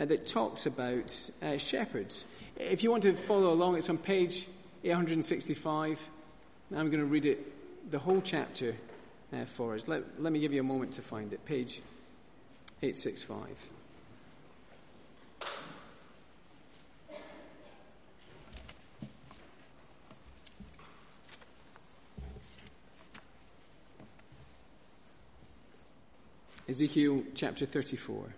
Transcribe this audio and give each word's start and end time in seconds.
uh, 0.00 0.04
that 0.06 0.24
talks 0.24 0.64
about 0.64 1.30
uh, 1.42 1.58
shepherds. 1.58 2.24
If 2.56 2.82
you 2.82 2.90
want 2.90 3.02
to 3.02 3.14
follow 3.14 3.52
along, 3.52 3.76
it's 3.76 3.90
on 3.90 3.98
page 3.98 4.46
865. 4.82 6.00
I'm 6.74 6.86
going 6.88 7.00
to 7.00 7.04
read 7.04 7.26
it, 7.26 7.90
the 7.90 7.98
whole 7.98 8.22
chapter 8.22 8.74
uh, 9.32 9.44
for 9.44 9.74
us. 9.74 9.88
Let, 9.88 10.22
let 10.22 10.32
me 10.32 10.40
give 10.40 10.52
you 10.54 10.60
a 10.60 10.64
moment 10.64 10.92
to 10.92 11.02
find 11.02 11.32
it. 11.32 11.44
Page 11.44 11.82
865. 12.82 13.46
Ezekiel 26.68 27.24
chapter 27.34 27.66
34. 27.66 28.32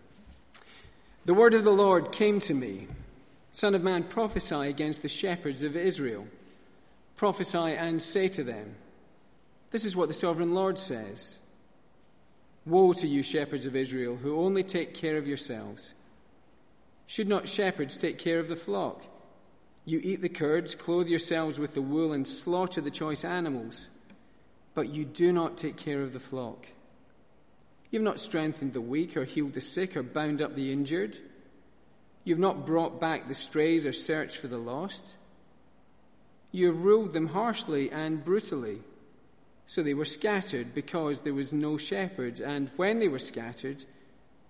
The 1.25 1.35
word 1.35 1.55
of 1.55 1.63
the 1.63 1.71
Lord 1.71 2.11
came 2.11 2.41
to 2.41 2.55
me 2.55 2.89
Son 3.53 3.75
of 3.75 3.83
man, 3.83 4.05
prophesy 4.05 4.69
against 4.69 5.03
the 5.03 5.09
shepherds 5.09 5.63
of 5.63 5.77
Israel. 5.77 6.27
Prophesy 7.17 7.59
and 7.59 8.01
say 8.01 8.27
to 8.29 8.43
them, 8.43 8.75
This 9.71 9.85
is 9.85 9.95
what 9.95 10.09
the 10.09 10.15
sovereign 10.15 10.55
Lord 10.55 10.79
says 10.79 11.37
Woe 12.65 12.93
to 12.95 13.07
you, 13.07 13.23
shepherds 13.23 13.67
of 13.67 13.77
Israel, 13.77 14.17
who 14.17 14.41
only 14.41 14.65
take 14.65 14.95
care 14.95 15.19
of 15.19 15.29
yourselves. 15.29 15.95
Should 17.07 17.29
not 17.29 17.47
shepherds 17.47 17.99
take 17.99 18.19
care 18.19 18.39
of 18.39 18.49
the 18.49 18.57
flock? 18.57 19.03
You 19.85 20.01
eat 20.03 20.23
the 20.23 20.29
curds, 20.29 20.75
clothe 20.75 21.09
yourselves 21.09 21.59
with 21.59 21.75
the 21.75 21.83
wool, 21.83 22.13
and 22.13 22.27
slaughter 22.27 22.81
the 22.81 22.91
choice 22.91 23.25
animals, 23.25 23.89
but 24.75 24.89
you 24.89 25.05
do 25.05 25.33
not 25.33 25.57
take 25.57 25.77
care 25.77 26.03
of 26.03 26.13
the 26.13 26.21
flock. 26.21 26.67
You 27.93 27.99
have 27.99 28.05
not 28.05 28.19
strengthened 28.19 28.73
the 28.73 28.81
weak, 28.81 29.19
or 29.19 29.27
healed 29.27 29.53
the 29.53 29.61
sick, 29.61 29.99
or 29.99 30.03
bound 30.03 30.41
up 30.41 30.55
the 30.55 30.73
injured. 30.73 31.19
You 32.25 32.35
have 32.35 32.41
not 32.41 32.65
brought 32.65 32.99
back 32.99 33.29
the 33.29 33.35
strays, 33.35 33.85
or 33.85 33.93
searched 33.93 34.39
for 34.39 34.49
the 34.49 34.57
lost. 34.57 35.17
You 36.53 36.69
have 36.69 36.83
ruled 36.83 37.13
them 37.13 37.29
harshly 37.29 37.91
and 37.91 38.25
brutally. 38.25 38.81
So 39.67 39.83
they 39.83 39.93
were 39.93 40.07
scattered 40.07 40.75
because 40.75 41.21
there 41.21 41.35
was 41.35 41.53
no 41.53 41.77
shepherd, 41.77 42.41
and 42.41 42.71
when 42.77 42.99
they 42.99 43.09
were 43.09 43.19
scattered, 43.19 43.85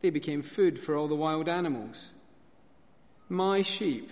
they 0.02 0.10
became 0.10 0.42
food 0.42 0.78
for 0.78 0.96
all 0.96 1.08
the 1.08 1.16
wild 1.16 1.48
animals. 1.48 2.12
My 3.28 3.62
sheep 3.62 4.08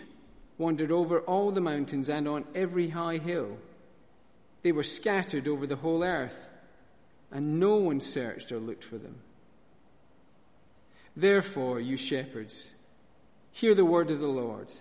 wandered 0.58 0.90
over 0.90 1.20
all 1.20 1.52
the 1.52 1.60
mountains 1.60 2.08
and 2.08 2.26
on 2.26 2.46
every 2.52 2.88
high 2.88 3.18
hill. 3.18 3.58
They 4.62 4.72
were 4.72 4.82
scattered 4.82 5.46
over 5.46 5.68
the 5.68 5.76
whole 5.76 6.02
earth 6.02 6.50
and 7.30 7.60
no 7.60 7.76
one 7.76 8.00
searched 8.00 8.52
or 8.52 8.58
looked 8.58 8.84
for 8.84 8.98
them. 8.98 9.16
Therefore, 11.20 11.78
you 11.78 11.98
shepherds, 11.98 12.72
hear 13.52 13.74
the 13.74 13.84
word 13.84 14.10
of 14.10 14.20
the 14.20 14.26
Lord. 14.26 14.72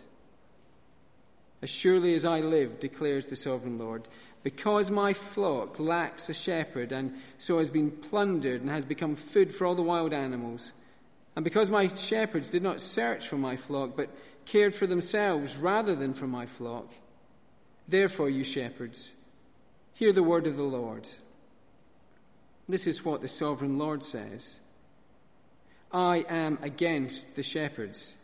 As 1.62 1.70
surely 1.70 2.14
as 2.14 2.23
I 2.23 2.40
live, 2.40 2.80
declares 2.80 3.28
the 3.28 3.36
sovereign 3.36 3.78
Lord, 3.78 4.08
because 4.42 4.90
my 4.90 5.12
flock 5.12 5.80
lacks 5.80 6.30
a 6.30 6.34
shepherd 6.34 6.94
and 6.94 7.17
so 7.38 7.60
has 7.60 7.70
been 7.70 7.92
plundered 7.92 8.62
and 8.62 8.70
has 8.70 8.86
become 8.86 9.17
food 9.17 9.54
for 9.54 9.67
all 9.67 9.76
the 9.76 9.82
wild 9.82 10.14
animals, 10.14 10.72
and 11.36 11.44
because 11.44 11.70
my 11.70 11.90
shepherds 11.90 12.50
did 12.50 12.64
not 12.64 12.80
search 12.80 13.28
for 13.28 13.38
my 13.38 13.58
flock, 13.58 13.98
but 13.98 14.10
cared 14.45 14.73
for 14.73 14.88
themselves 14.88 15.58
rather 15.58 15.94
than 15.94 16.14
for 16.14 16.28
my 16.28 16.45
flock, 16.45 16.90
therefore, 17.86 18.30
you 18.30 18.45
shepherds, 18.45 19.12
hear 19.94 20.14
the 20.14 20.23
word 20.23 20.48
of 20.48 20.56
the 20.56 20.64
Lord. 20.64 21.06
This 22.70 22.88
is 22.88 23.04
what 23.04 23.20
the 23.20 23.28
sovereign 23.28 23.78
Lord 23.78 24.04
says 24.04 24.62
I 25.92 26.26
am 26.30 26.59
against 26.62 27.36
the 27.36 27.44
shepherds 27.44 28.16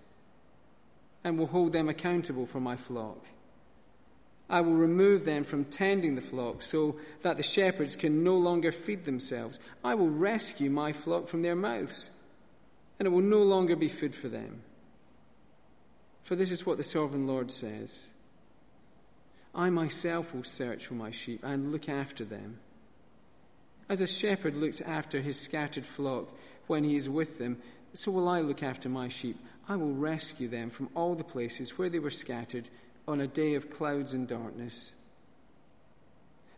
and 1.24 1.40
will 1.40 1.48
hold 1.48 1.74
them 1.74 1.90
accountable 1.90 2.46
for 2.46 2.60
my 2.60 2.76
flock. 2.76 3.26
I 4.48 4.62
will 4.62 4.74
remove 4.74 5.26
them 5.26 5.44
from 5.44 5.66
tending 5.66 6.16
the 6.16 6.22
flock 6.22 6.62
so 6.62 6.98
that 7.24 7.38
the 7.38 7.44
shepherds 7.44 7.96
can 7.96 8.24
no 8.24 8.38
longer 8.38 8.72
feed 8.72 9.06
themselves. 9.06 9.58
I 9.84 9.96
will 9.96 10.10
rescue 10.10 10.70
my 10.70 10.94
flock 10.94 11.28
from 11.28 11.42
their 11.42 11.56
mouths, 11.56 12.12
and 13.00 13.08
it 13.08 13.10
will 13.10 13.22
no 13.22 13.42
longer 13.42 13.76
be 13.76 13.90
food 13.90 14.14
for 14.14 14.30
them. 14.30 14.62
For 16.22 16.36
this 16.36 16.52
is 16.52 16.66
what 16.66 16.78
the 16.78 16.84
sovereign 16.84 17.28
Lord 17.28 17.52
says 17.52 18.06
I 19.54 19.70
myself 19.70 20.34
will 20.34 20.44
search 20.44 20.86
for 20.86 20.96
my 20.96 21.12
sheep 21.12 21.40
and 21.44 21.72
look 21.72 21.88
after 21.88 22.26
them. 22.26 22.60
As 23.88 24.02
a 24.02 24.08
shepherd 24.08 24.56
looks 24.56 24.82
after 24.82 25.22
his 25.22 25.40
scattered 25.40 25.86
flock 25.86 26.30
when 26.68 26.84
he 26.84 26.96
is 26.96 27.10
with 27.10 27.38
them, 27.38 27.58
so 27.94 28.12
will 28.12 28.28
I 28.28 28.42
look 28.42 28.64
after 28.64 28.90
my 28.90 29.08
sheep. 29.08 29.38
I 29.68 29.76
will 29.76 29.94
rescue 29.94 30.48
them 30.48 30.70
from 30.70 30.90
all 30.96 31.16
the 31.16 31.24
places 31.24 31.78
where 31.78 31.90
they 31.90 32.00
were 32.00 32.10
scattered 32.10 32.70
on 33.08 33.22
a 33.22 33.28
day 33.28 33.54
of 33.54 33.70
clouds 33.70 34.14
and 34.14 34.28
darkness. 34.28 34.92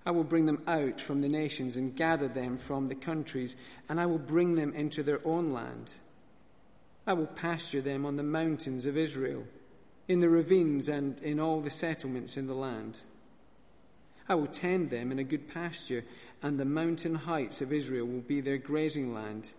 I 0.06 0.12
will 0.12 0.24
bring 0.24 0.46
them 0.46 0.64
out 0.68 1.02
from 1.02 1.20
the 1.20 1.28
nations 1.28 1.76
and 1.76 1.96
gather 1.96 2.30
them 2.30 2.58
from 2.58 2.88
the 2.88 2.96
countries, 2.96 3.58
and 3.90 4.00
I 4.00 4.06
will 4.06 4.18
bring 4.18 4.56
them 4.56 4.74
into 4.74 5.04
their 5.04 5.20
own 5.26 5.52
land. 5.52 5.96
I 7.06 7.12
will 7.14 7.28
pasture 7.28 7.82
them 7.82 8.06
on 8.06 8.16
the 8.16 8.24
mountains 8.24 8.86
of 8.86 8.98
Israel, 8.98 9.44
in 10.08 10.22
the 10.22 10.30
ravines, 10.30 10.88
and 10.88 11.20
in 11.20 11.42
all 11.42 11.60
the 11.60 11.70
settlements 11.70 12.38
in 12.38 12.48
the 12.48 12.54
land. 12.54 13.02
I 14.30 14.36
will 14.36 14.48
tend 14.48 14.90
them 14.90 15.12
in 15.12 15.20
a 15.20 15.24
good 15.24 15.48
pasture, 15.48 16.04
and 16.42 16.58
the 16.58 16.66
mountain 16.66 17.16
heights 17.16 17.62
of 17.62 17.72
Israel 17.72 18.06
will 18.06 18.22
be 18.22 18.42
their 18.42 18.58
grazing 18.58 19.14
land. 19.14 19.54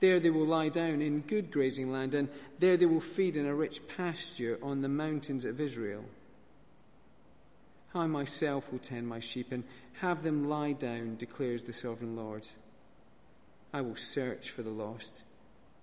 There 0.00 0.20
they 0.20 0.30
will 0.30 0.46
lie 0.46 0.68
down 0.68 1.00
in 1.00 1.20
good 1.20 1.50
grazing 1.50 1.90
land, 1.90 2.14
and 2.14 2.28
there 2.58 2.76
they 2.76 2.86
will 2.86 3.00
feed 3.00 3.36
in 3.36 3.46
a 3.46 3.54
rich 3.54 3.80
pasture 3.96 4.58
on 4.62 4.82
the 4.82 4.88
mountains 4.88 5.44
of 5.44 5.60
Israel. 5.60 6.04
I 7.94 8.06
myself 8.06 8.70
will 8.72 8.78
tend 8.78 9.06
my 9.06 9.20
sheep 9.20 9.52
and 9.52 9.64
have 10.00 10.22
them 10.22 10.48
lie 10.48 10.72
down, 10.72 11.16
declares 11.16 11.64
the 11.64 11.72
sovereign 11.72 12.16
Lord. 12.16 12.46
I 13.72 13.80
will 13.80 13.96
search 13.96 14.50
for 14.50 14.62
the 14.62 14.70
lost 14.70 15.24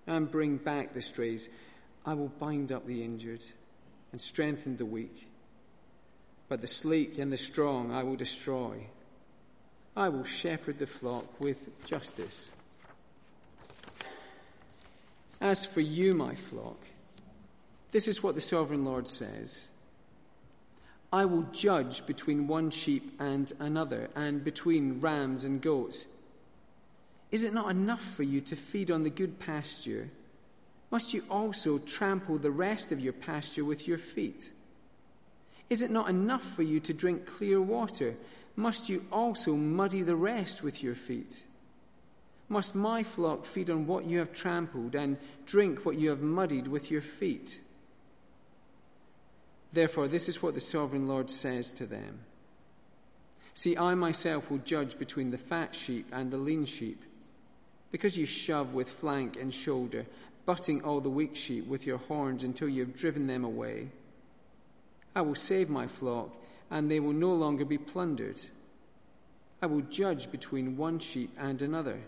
and 0.06 0.30
bring 0.30 0.56
back 0.56 0.92
the 0.92 1.02
strays. 1.02 1.48
I 2.04 2.14
will 2.14 2.28
bind 2.28 2.72
up 2.72 2.86
the 2.86 3.02
injured 3.02 3.44
and 4.12 4.20
strengthen 4.20 4.76
the 4.76 4.86
weak 4.86 5.29
but 6.50 6.60
the 6.60 6.66
sleek 6.66 7.16
and 7.16 7.32
the 7.32 7.36
strong 7.36 7.92
I 7.92 8.02
will 8.02 8.16
destroy. 8.16 8.84
I 9.96 10.08
will 10.08 10.24
shepherd 10.24 10.80
the 10.80 10.86
flock 10.86 11.40
with 11.40 11.86
justice. 11.86 12.50
As 15.40 15.64
for 15.64 15.80
you, 15.80 16.12
my 16.12 16.34
flock, 16.34 16.76
this 17.92 18.08
is 18.08 18.22
what 18.22 18.34
the 18.34 18.40
sovereign 18.40 18.84
Lord 18.84 19.06
says 19.06 19.68
I 21.12 21.24
will 21.24 21.42
judge 21.52 22.04
between 22.04 22.48
one 22.48 22.70
sheep 22.70 23.14
and 23.20 23.52
another, 23.60 24.10
and 24.16 24.42
between 24.44 25.00
rams 25.00 25.44
and 25.44 25.62
goats. 25.62 26.06
Is 27.30 27.44
it 27.44 27.54
not 27.54 27.70
enough 27.70 28.02
for 28.02 28.24
you 28.24 28.40
to 28.40 28.56
feed 28.56 28.90
on 28.90 29.04
the 29.04 29.10
good 29.10 29.38
pasture? 29.38 30.10
Must 30.90 31.14
you 31.14 31.22
also 31.30 31.78
trample 31.78 32.38
the 32.38 32.50
rest 32.50 32.90
of 32.90 32.98
your 32.98 33.12
pasture 33.12 33.64
with 33.64 33.86
your 33.86 33.98
feet? 33.98 34.50
Is 35.70 35.82
it 35.82 35.90
not 35.90 36.10
enough 36.10 36.42
for 36.42 36.64
you 36.64 36.80
to 36.80 36.92
drink 36.92 37.26
clear 37.26 37.62
water? 37.62 38.16
Must 38.56 38.88
you 38.88 39.06
also 39.12 39.54
muddy 39.54 40.02
the 40.02 40.16
rest 40.16 40.62
with 40.62 40.82
your 40.82 40.96
feet? 40.96 41.44
Must 42.48 42.74
my 42.74 43.04
flock 43.04 43.44
feed 43.44 43.70
on 43.70 43.86
what 43.86 44.04
you 44.04 44.18
have 44.18 44.32
trampled 44.32 44.96
and 44.96 45.16
drink 45.46 45.86
what 45.86 45.96
you 45.96 46.10
have 46.10 46.20
muddied 46.20 46.66
with 46.66 46.90
your 46.90 47.00
feet? 47.00 47.60
Therefore, 49.72 50.08
this 50.08 50.28
is 50.28 50.42
what 50.42 50.54
the 50.54 50.60
sovereign 50.60 51.06
Lord 51.06 51.30
says 51.30 51.72
to 51.74 51.86
them 51.86 52.20
See, 53.54 53.76
I 53.76 53.94
myself 53.94 54.50
will 54.50 54.58
judge 54.58 54.98
between 54.98 55.30
the 55.30 55.38
fat 55.38 55.74
sheep 55.74 56.08
and 56.12 56.30
the 56.30 56.38
lean 56.38 56.64
sheep. 56.64 57.04
Because 57.92 58.16
you 58.16 58.26
shove 58.26 58.74
with 58.74 58.90
flank 58.90 59.36
and 59.36 59.52
shoulder, 59.52 60.06
butting 60.46 60.82
all 60.82 61.00
the 61.00 61.10
weak 61.10 61.36
sheep 61.36 61.66
with 61.66 61.86
your 61.86 61.98
horns 61.98 62.42
until 62.42 62.68
you 62.68 62.84
have 62.84 62.96
driven 62.96 63.26
them 63.26 63.44
away. 63.44 63.88
I 65.14 65.22
will 65.22 65.34
save 65.34 65.68
my 65.68 65.86
flock, 65.86 66.30
and 66.70 66.90
they 66.90 67.00
will 67.00 67.12
no 67.12 67.34
longer 67.34 67.64
be 67.64 67.78
plundered. 67.78 68.40
I 69.62 69.66
will 69.66 69.82
judge 69.82 70.30
between 70.30 70.76
one 70.76 70.98
sheep 70.98 71.34
and 71.38 71.60
another. 71.60 72.00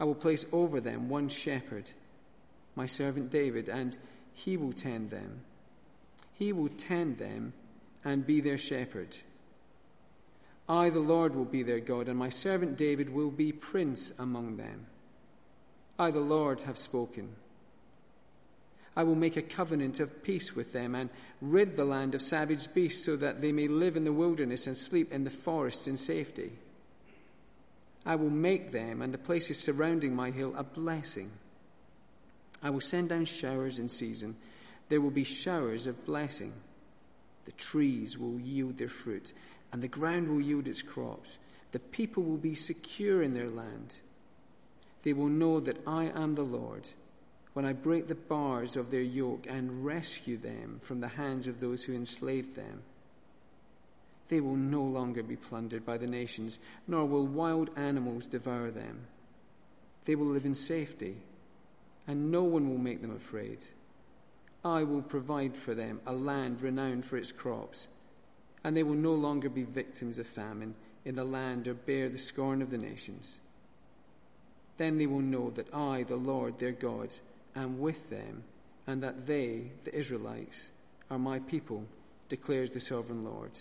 I 0.00 0.04
will 0.04 0.14
place 0.14 0.46
over 0.52 0.80
them 0.80 1.08
one 1.08 1.28
shepherd, 1.28 1.92
my 2.74 2.86
servant 2.86 3.30
David, 3.30 3.68
and 3.68 3.96
he 4.32 4.56
will 4.56 4.72
tend 4.72 5.10
them. 5.10 5.42
He 6.34 6.52
will 6.52 6.70
tend 6.70 7.18
them 7.18 7.52
and 8.04 8.26
be 8.26 8.40
their 8.40 8.58
shepherd. 8.58 9.18
I, 10.68 10.90
the 10.90 11.00
Lord, 11.00 11.34
will 11.34 11.44
be 11.44 11.62
their 11.62 11.80
God, 11.80 12.08
and 12.08 12.18
my 12.18 12.30
servant 12.30 12.76
David 12.76 13.10
will 13.10 13.30
be 13.30 13.52
prince 13.52 14.12
among 14.18 14.56
them. 14.56 14.86
I, 15.98 16.10
the 16.10 16.20
Lord, 16.20 16.62
have 16.62 16.78
spoken. 16.78 17.36
I 18.94 19.04
will 19.04 19.14
make 19.14 19.36
a 19.36 19.42
covenant 19.42 20.00
of 20.00 20.22
peace 20.22 20.54
with 20.54 20.72
them 20.72 20.94
and 20.94 21.08
rid 21.40 21.76
the 21.76 21.84
land 21.84 22.14
of 22.14 22.20
savage 22.20 22.72
beasts 22.74 23.04
so 23.04 23.16
that 23.16 23.40
they 23.40 23.52
may 23.52 23.68
live 23.68 23.96
in 23.96 24.04
the 24.04 24.12
wilderness 24.12 24.66
and 24.66 24.76
sleep 24.76 25.12
in 25.12 25.24
the 25.24 25.30
forests 25.30 25.86
in 25.86 25.96
safety. 25.96 26.52
I 28.04 28.16
will 28.16 28.30
make 28.30 28.72
them 28.72 29.00
and 29.00 29.14
the 29.14 29.18
places 29.18 29.58
surrounding 29.58 30.14
my 30.14 30.30
hill 30.30 30.54
a 30.56 30.62
blessing. 30.62 31.30
I 32.62 32.70
will 32.70 32.80
send 32.80 33.08
down 33.08 33.24
showers 33.24 33.78
in 33.78 33.88
season. 33.88 34.36
There 34.88 35.00
will 35.00 35.10
be 35.10 35.24
showers 35.24 35.86
of 35.86 36.04
blessing. 36.04 36.52
The 37.44 37.52
trees 37.52 38.18
will 38.18 38.38
yield 38.38 38.76
their 38.76 38.88
fruit, 38.88 39.32
and 39.72 39.82
the 39.82 39.88
ground 39.88 40.28
will 40.28 40.40
yield 40.40 40.68
its 40.68 40.82
crops. 40.82 41.38
The 41.72 41.80
people 41.80 42.22
will 42.22 42.36
be 42.36 42.54
secure 42.54 43.22
in 43.22 43.34
their 43.34 43.48
land. 43.48 43.96
They 45.02 45.12
will 45.12 45.28
know 45.28 45.58
that 45.60 45.78
I 45.86 46.04
am 46.04 46.34
the 46.34 46.42
Lord 46.42 46.90
when 47.52 47.64
I 47.64 47.72
break 47.72 48.08
the 48.08 48.14
bars 48.14 48.76
of 48.76 48.90
their 48.90 49.02
yoke 49.02 49.46
and 49.48 49.84
rescue 49.84 50.38
them 50.38 50.80
from 50.82 51.00
the 51.00 51.08
hands 51.08 51.46
of 51.46 51.60
those 51.60 51.84
who 51.84 51.94
enslaved 51.94 52.54
them. 52.54 52.82
They 54.28 54.40
will 54.40 54.56
no 54.56 54.82
longer 54.82 55.22
be 55.22 55.36
plundered 55.36 55.84
by 55.84 55.98
the 55.98 56.06
nations, 56.06 56.58
nor 56.88 57.04
will 57.04 57.26
wild 57.26 57.70
animals 57.76 58.26
devour 58.26 58.70
them. 58.70 59.06
They 60.06 60.14
will 60.14 60.26
live 60.26 60.46
in 60.46 60.54
safety, 60.54 61.16
and 62.06 62.30
no 62.30 62.42
one 62.42 62.70
will 62.70 62.78
make 62.78 63.02
them 63.02 63.14
afraid. 63.14 63.58
I 64.64 64.84
will 64.84 65.02
provide 65.02 65.56
for 65.56 65.74
them 65.74 66.00
a 66.06 66.12
land 66.12 66.62
renowned 66.62 67.04
for 67.04 67.16
its 67.16 67.32
crops, 67.32 67.88
and 68.64 68.76
they 68.76 68.82
will 68.82 68.94
no 68.94 69.12
longer 69.12 69.50
be 69.50 69.64
victims 69.64 70.18
of 70.18 70.26
famine 70.26 70.74
in 71.04 71.16
the 71.16 71.24
land 71.24 71.68
or 71.68 71.74
bear 71.74 72.08
the 72.08 72.16
scorn 72.16 72.62
of 72.62 72.70
the 72.70 72.78
nations. 72.78 73.40
Then 74.78 74.98
they 74.98 75.06
will 75.06 75.20
know 75.20 75.50
that 75.50 75.74
I, 75.74 76.04
the 76.04 76.16
Lord 76.16 76.58
their 76.58 76.72
God, 76.72 77.12
am 77.54 77.78
with 77.78 78.10
them, 78.10 78.44
and 78.86 79.02
that 79.02 79.26
they, 79.26 79.70
the 79.84 79.94
Israelites, 79.94 80.70
are 81.10 81.18
my 81.18 81.38
people, 81.40 81.84
declares 82.28 82.72
the 82.72 82.80
sovereign 82.80 83.24
Lord. 83.24 83.52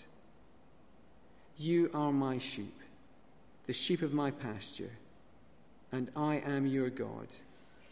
You 1.57 1.91
are 1.93 2.11
my 2.11 2.37
sheep, 2.37 2.79
the 3.67 3.73
sheep 3.73 4.01
of 4.01 4.13
my 4.13 4.31
pasture, 4.31 4.91
and 5.91 6.09
I 6.15 6.37
am 6.37 6.65
your 6.65 6.89
God, 6.89 7.27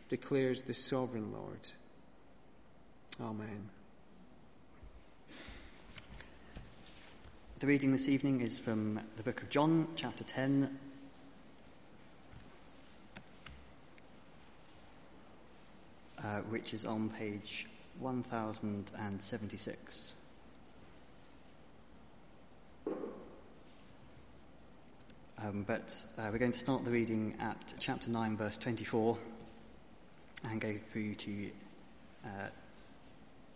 declares 0.07 0.63
the 0.63 0.73
sovereign 0.73 1.31
Lord. 1.33 1.69
Amen. 3.21 3.69
The 7.59 7.67
reading 7.67 7.91
this 7.91 8.07
evening 8.07 8.39
is 8.39 8.57
from 8.57 9.01
the 9.17 9.23
book 9.23 9.41
of 9.41 9.49
John, 9.49 9.89
chapter 9.97 10.23
10, 10.23 10.79
uh, 16.29 16.41
which 16.49 16.73
is 16.73 16.85
on 16.85 17.09
page 17.09 17.67
1076. 17.99 20.15
Um, 25.41 25.63
but 25.65 26.05
uh, 26.17 26.27
we're 26.31 26.37
going 26.37 26.51
to 26.51 26.59
start 26.59 26.83
the 26.83 26.91
reading 26.91 27.35
at 27.39 27.73
chapter 27.79 28.11
9, 28.11 28.37
verse 28.37 28.57
24, 28.57 29.17
and 30.49 30.61
go 30.61 30.75
through 30.91 31.15
to 31.15 31.49
uh, 32.25 32.49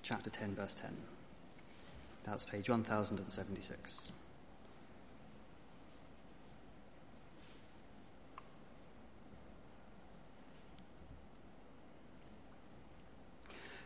chapter 0.01 0.31
10, 0.31 0.55
verse 0.55 0.73
10. 0.73 0.89
That's 2.23 2.45
page 2.45 2.69
1076. 2.69 4.11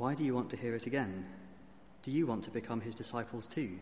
Why 0.00 0.14
do 0.14 0.24
you 0.24 0.34
want 0.34 0.48
to 0.48 0.56
hear 0.56 0.74
it 0.74 0.86
again? 0.86 1.26
Do 2.04 2.10
you 2.10 2.26
want 2.26 2.44
to 2.44 2.50
become 2.50 2.80
his 2.80 2.94
disciples 2.94 3.46
too? 3.46 3.78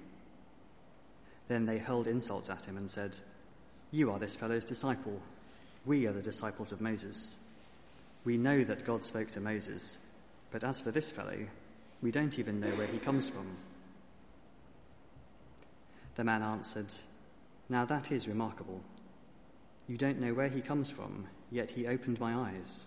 Then 1.46 1.64
they 1.64 1.78
hurled 1.78 2.08
insults 2.08 2.50
at 2.50 2.64
him 2.64 2.76
and 2.76 2.90
said, 2.90 3.16
You 3.92 4.10
are 4.10 4.18
this 4.18 4.34
fellow's 4.34 4.64
disciple. 4.64 5.22
We 5.86 6.08
are 6.08 6.12
the 6.12 6.20
disciples 6.20 6.72
of 6.72 6.80
Moses. 6.80 7.36
We 8.24 8.36
know 8.36 8.64
that 8.64 8.84
God 8.84 9.04
spoke 9.04 9.30
to 9.30 9.40
Moses, 9.40 9.98
but 10.50 10.64
as 10.64 10.80
for 10.80 10.90
this 10.90 11.12
fellow, 11.12 11.38
we 12.02 12.10
don't 12.10 12.36
even 12.36 12.58
know 12.58 12.70
where 12.70 12.88
he 12.88 12.98
comes 12.98 13.28
from. 13.28 13.46
The 16.16 16.24
man 16.24 16.42
answered, 16.42 16.92
Now 17.68 17.84
that 17.84 18.10
is 18.10 18.26
remarkable. 18.26 18.80
You 19.86 19.96
don't 19.96 20.18
know 20.18 20.34
where 20.34 20.48
he 20.48 20.62
comes 20.62 20.90
from, 20.90 21.28
yet 21.52 21.70
he 21.70 21.86
opened 21.86 22.18
my 22.18 22.34
eyes. 22.34 22.86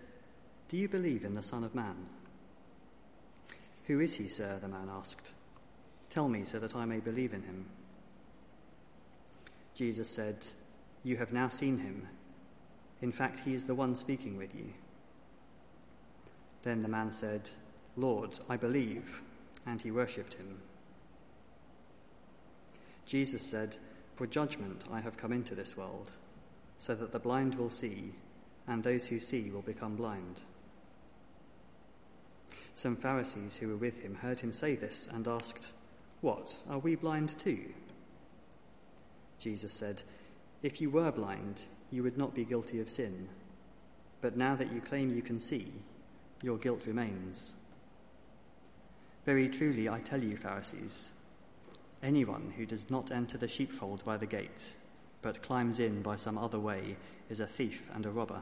Do 0.71 0.77
you 0.77 0.87
believe 0.87 1.25
in 1.25 1.33
the 1.33 1.43
Son 1.43 1.65
of 1.65 1.75
Man? 1.75 1.97
Who 3.87 3.99
is 3.99 4.15
he, 4.15 4.29
sir? 4.29 4.57
the 4.61 4.69
man 4.69 4.87
asked. 4.89 5.33
Tell 6.09 6.29
me 6.29 6.45
so 6.45 6.59
that 6.59 6.77
I 6.77 6.85
may 6.85 7.01
believe 7.01 7.33
in 7.33 7.41
him. 7.41 7.65
Jesus 9.75 10.07
said, 10.07 10.37
You 11.03 11.17
have 11.17 11.33
now 11.33 11.49
seen 11.49 11.77
him. 11.77 12.07
In 13.01 13.11
fact, 13.11 13.41
he 13.41 13.53
is 13.53 13.65
the 13.65 13.75
one 13.75 13.95
speaking 13.95 14.37
with 14.37 14.55
you. 14.55 14.67
Then 16.63 16.81
the 16.81 16.87
man 16.87 17.11
said, 17.11 17.49
Lord, 17.97 18.39
I 18.49 18.55
believe, 18.55 19.21
and 19.65 19.81
he 19.81 19.91
worshipped 19.91 20.35
him. 20.35 20.57
Jesus 23.05 23.45
said, 23.45 23.75
For 24.15 24.25
judgment 24.25 24.85
I 24.89 25.01
have 25.01 25.17
come 25.17 25.33
into 25.33 25.53
this 25.53 25.75
world, 25.75 26.11
so 26.77 26.95
that 26.95 27.11
the 27.11 27.19
blind 27.19 27.55
will 27.55 27.69
see, 27.69 28.13
and 28.69 28.81
those 28.81 29.05
who 29.05 29.19
see 29.19 29.51
will 29.51 29.63
become 29.63 29.97
blind. 29.97 30.39
Some 32.75 32.95
Pharisees 32.95 33.57
who 33.57 33.67
were 33.67 33.77
with 33.77 34.01
him 34.01 34.15
heard 34.15 34.39
him 34.39 34.53
say 34.53 34.75
this 34.75 35.07
and 35.11 35.27
asked, 35.27 35.71
What, 36.21 36.55
are 36.69 36.79
we 36.79 36.95
blind 36.95 37.37
too? 37.37 37.73
Jesus 39.39 39.73
said, 39.73 40.03
If 40.63 40.79
you 40.79 40.89
were 40.89 41.11
blind, 41.11 41.65
you 41.91 42.03
would 42.03 42.17
not 42.17 42.33
be 42.33 42.45
guilty 42.45 42.79
of 42.79 42.89
sin. 42.89 43.27
But 44.21 44.37
now 44.37 44.55
that 44.55 44.71
you 44.71 44.81
claim 44.81 45.15
you 45.15 45.21
can 45.21 45.39
see, 45.39 45.71
your 46.43 46.57
guilt 46.57 46.85
remains. 46.85 47.53
Very 49.25 49.49
truly, 49.49 49.89
I 49.89 49.99
tell 49.99 50.23
you, 50.23 50.37
Pharisees, 50.37 51.09
anyone 52.01 52.53
who 52.57 52.65
does 52.65 52.89
not 52.89 53.11
enter 53.11 53.37
the 53.37 53.47
sheepfold 53.47 54.03
by 54.05 54.17
the 54.17 54.25
gate, 54.25 54.75
but 55.21 55.43
climbs 55.43 55.79
in 55.79 56.01
by 56.01 56.15
some 56.15 56.37
other 56.37 56.59
way, 56.59 56.95
is 57.29 57.39
a 57.39 57.47
thief 57.47 57.83
and 57.93 58.05
a 58.05 58.09
robber. 58.09 58.41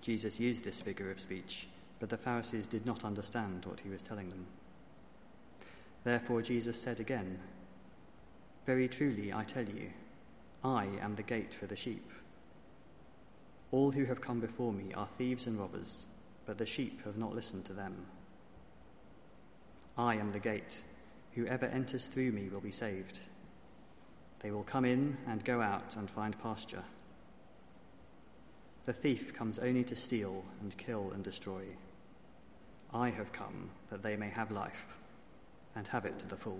Jesus 0.00 0.40
used 0.40 0.64
this 0.64 0.80
figure 0.80 1.10
of 1.10 1.20
speech, 1.20 1.68
but 1.98 2.08
the 2.08 2.16
Pharisees 2.16 2.66
did 2.66 2.86
not 2.86 3.04
understand 3.04 3.64
what 3.66 3.80
he 3.80 3.90
was 3.90 4.02
telling 4.02 4.30
them. 4.30 4.46
Therefore, 6.04 6.42
Jesus 6.42 6.80
said 6.80 7.00
again, 7.00 7.38
Very 8.66 8.88
truly, 8.88 9.32
I 9.32 9.44
tell 9.44 9.68
you, 9.68 9.90
I 10.64 10.86
am 11.00 11.16
the 11.16 11.22
gate 11.22 11.54
for 11.54 11.66
the 11.66 11.76
sheep. 11.76 12.10
All 13.72 13.92
who 13.92 14.06
have 14.06 14.20
come 14.20 14.40
before 14.40 14.72
me 14.72 14.92
are 14.94 15.08
thieves 15.16 15.46
and 15.46 15.58
robbers 15.58 16.06
but 16.50 16.58
the 16.58 16.66
sheep 16.66 17.04
have 17.04 17.16
not 17.16 17.32
listened 17.32 17.64
to 17.64 17.72
them. 17.72 17.94
I 19.96 20.16
am 20.16 20.32
the 20.32 20.40
gate. 20.40 20.82
Whoever 21.36 21.66
enters 21.66 22.06
through 22.06 22.32
me 22.32 22.48
will 22.48 22.60
be 22.60 22.72
saved. 22.72 23.20
They 24.40 24.50
will 24.50 24.64
come 24.64 24.84
in 24.84 25.16
and 25.28 25.44
go 25.44 25.60
out 25.60 25.94
and 25.94 26.10
find 26.10 26.36
pasture. 26.42 26.82
The 28.90 28.94
thief 28.94 29.34
comes 29.34 29.60
only 29.60 29.84
to 29.84 29.94
steal 29.94 30.42
and 30.60 30.76
kill 30.76 31.12
and 31.14 31.22
destroy. 31.22 31.62
I 32.92 33.10
have 33.10 33.30
come 33.30 33.70
that 33.88 34.02
they 34.02 34.16
may 34.16 34.30
have 34.30 34.50
life 34.50 34.84
and 35.76 35.86
have 35.86 36.06
it 36.06 36.18
to 36.18 36.26
the 36.26 36.34
full. 36.34 36.58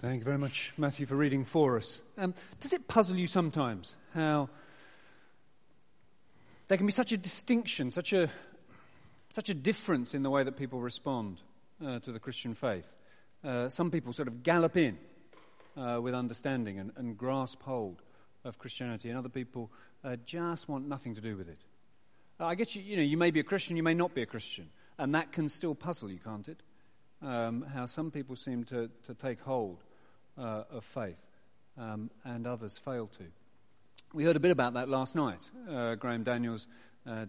Thank 0.00 0.18
you 0.18 0.24
very 0.24 0.38
much, 0.38 0.72
Matthew, 0.76 1.06
for 1.06 1.14
reading 1.14 1.44
for 1.44 1.76
us. 1.76 2.02
Um, 2.18 2.34
does 2.58 2.72
it 2.72 2.88
puzzle 2.88 3.16
you 3.16 3.28
sometimes 3.28 3.94
how 4.12 4.48
there 6.66 6.78
can 6.78 6.86
be 6.88 6.92
such 6.92 7.12
a 7.12 7.16
distinction, 7.16 7.92
such 7.92 8.12
a, 8.12 8.28
such 9.34 9.50
a 9.50 9.54
difference 9.54 10.14
in 10.14 10.24
the 10.24 10.30
way 10.30 10.42
that 10.42 10.56
people 10.56 10.80
respond 10.80 11.40
uh, 11.80 12.00
to 12.00 12.10
the 12.10 12.18
Christian 12.18 12.56
faith? 12.56 12.92
Uh, 13.44 13.68
some 13.68 13.90
people 13.90 14.12
sort 14.12 14.26
of 14.26 14.42
gallop 14.42 14.76
in 14.76 14.96
uh, 15.76 15.98
with 16.00 16.14
understanding 16.14 16.78
and, 16.78 16.92
and, 16.96 17.18
grasp 17.18 17.60
hold 17.62 18.00
of 18.42 18.58
Christianity, 18.58 19.10
and 19.10 19.18
other 19.18 19.28
people 19.28 19.70
uh, 20.02 20.16
just 20.24 20.66
want 20.66 20.88
nothing 20.88 21.14
to 21.14 21.20
do 21.20 21.36
with 21.36 21.48
it. 21.48 21.58
Uh, 22.40 22.46
I 22.46 22.54
guess 22.54 22.74
you, 22.74 22.82
you, 22.82 22.96
know 22.96 23.02
you 23.02 23.18
may 23.18 23.30
be 23.30 23.40
a 23.40 23.44
Christian, 23.44 23.76
you 23.76 23.82
may 23.82 23.92
not 23.92 24.14
be 24.14 24.22
a 24.22 24.26
Christian, 24.26 24.70
and 24.98 25.14
that 25.14 25.32
can 25.32 25.50
still 25.50 25.74
puzzle 25.74 26.10
you, 26.10 26.18
can't 26.18 26.48
it? 26.48 26.62
Um, 27.20 27.66
how 27.74 27.84
some 27.84 28.10
people 28.10 28.34
seem 28.34 28.64
to, 28.64 28.90
to 29.06 29.14
take 29.14 29.40
hold 29.40 29.78
uh, 30.38 30.64
of 30.70 30.84
faith, 30.84 31.20
um, 31.76 32.10
and 32.24 32.46
others 32.46 32.78
fail 32.78 33.08
to. 33.18 33.24
We 34.14 34.24
heard 34.24 34.36
a 34.36 34.40
bit 34.40 34.52
about 34.52 34.74
that 34.74 34.88
last 34.88 35.14
night. 35.14 35.50
Uh, 35.68 35.96
Graham 35.96 36.22
Daniels 36.22 36.66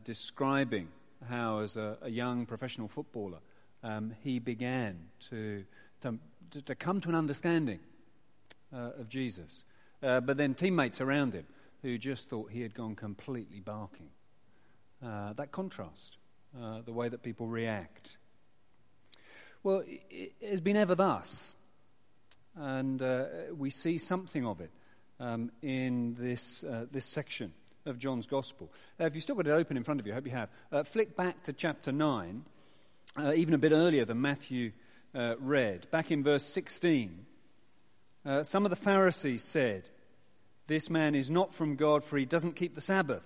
describing 0.05 0.87
how, 1.27 1.59
as 1.59 1.75
a, 1.75 1.97
a 2.01 2.09
young 2.09 2.45
professional 2.45 2.87
footballer, 2.87 3.39
um, 3.85 4.13
he 4.23 4.39
began 4.39 4.97
to, 5.29 5.63
to, 6.01 6.17
to, 6.61 6.75
come 6.75 7.01
to 7.01 7.09
an 7.09 7.15
understanding 7.15 7.79
uh, 8.73 8.91
of 8.99 9.09
Jesus. 9.09 9.65
Uh, 10.03 10.19
but 10.19 10.37
then 10.37 10.53
teammates 10.53 11.01
around 11.01 11.33
him 11.33 11.45
who 11.81 11.97
just 11.97 12.29
thought 12.29 12.51
he 12.51 12.61
had 12.61 12.73
gone 12.73 12.95
completely 12.95 13.59
barking. 13.59 14.09
Uh, 15.05 15.33
that 15.33 15.51
contrast, 15.51 16.17
the 16.85 16.93
way 16.93 17.09
that 17.09 17.21
people 17.21 17.47
react. 17.47 18.17
Well, 19.61 19.83
it 19.85 20.33
has 20.41 20.61
been 20.61 20.77
ever 20.77 20.95
thus 20.95 21.53
and 22.55 23.01
uh, 23.01 23.25
we 23.57 23.69
see 23.69 23.97
something 23.97 24.45
of 24.45 24.61
it 24.61 24.71
um, 25.19 25.51
in 25.61 26.15
this, 26.19 26.63
uh, 26.63 26.85
this 26.91 27.05
section 27.05 27.53
of 27.85 27.99
John's 27.99 28.27
Gospel. 28.27 28.71
Uh, 28.99 29.05
if 29.05 29.13
you've 29.13 29.23
still 29.23 29.35
got 29.35 29.47
it 29.47 29.51
open 29.51 29.77
in 29.77 29.83
front 29.83 29.99
of 29.99 30.07
you, 30.07 30.13
I 30.13 30.15
hope 30.15 30.25
you 30.25 30.31
have, 30.31 30.49
uh, 30.71 30.83
flick 30.83 31.15
back 31.15 31.43
to 31.43 31.53
chapter 31.53 31.91
9, 31.91 32.43
uh, 33.17 33.33
even 33.33 33.53
a 33.53 33.57
bit 33.57 33.71
earlier 33.71 34.05
than 34.05 34.21
Matthew 34.21 34.71
uh, 35.15 35.35
read. 35.39 35.89
Back 35.91 36.11
in 36.11 36.23
verse 36.23 36.43
16, 36.43 37.25
some 38.43 38.65
of 38.65 38.69
the 38.69 38.75
Pharisees 38.75 39.43
said, 39.43 39.89
This 40.67 40.89
man 40.89 41.15
is 41.15 41.29
not 41.29 41.53
from 41.53 41.75
God, 41.75 42.03
for 42.03 42.17
he 42.17 42.25
doesn't 42.25 42.55
keep 42.55 42.75
the 42.75 42.81
Sabbath. 42.81 43.23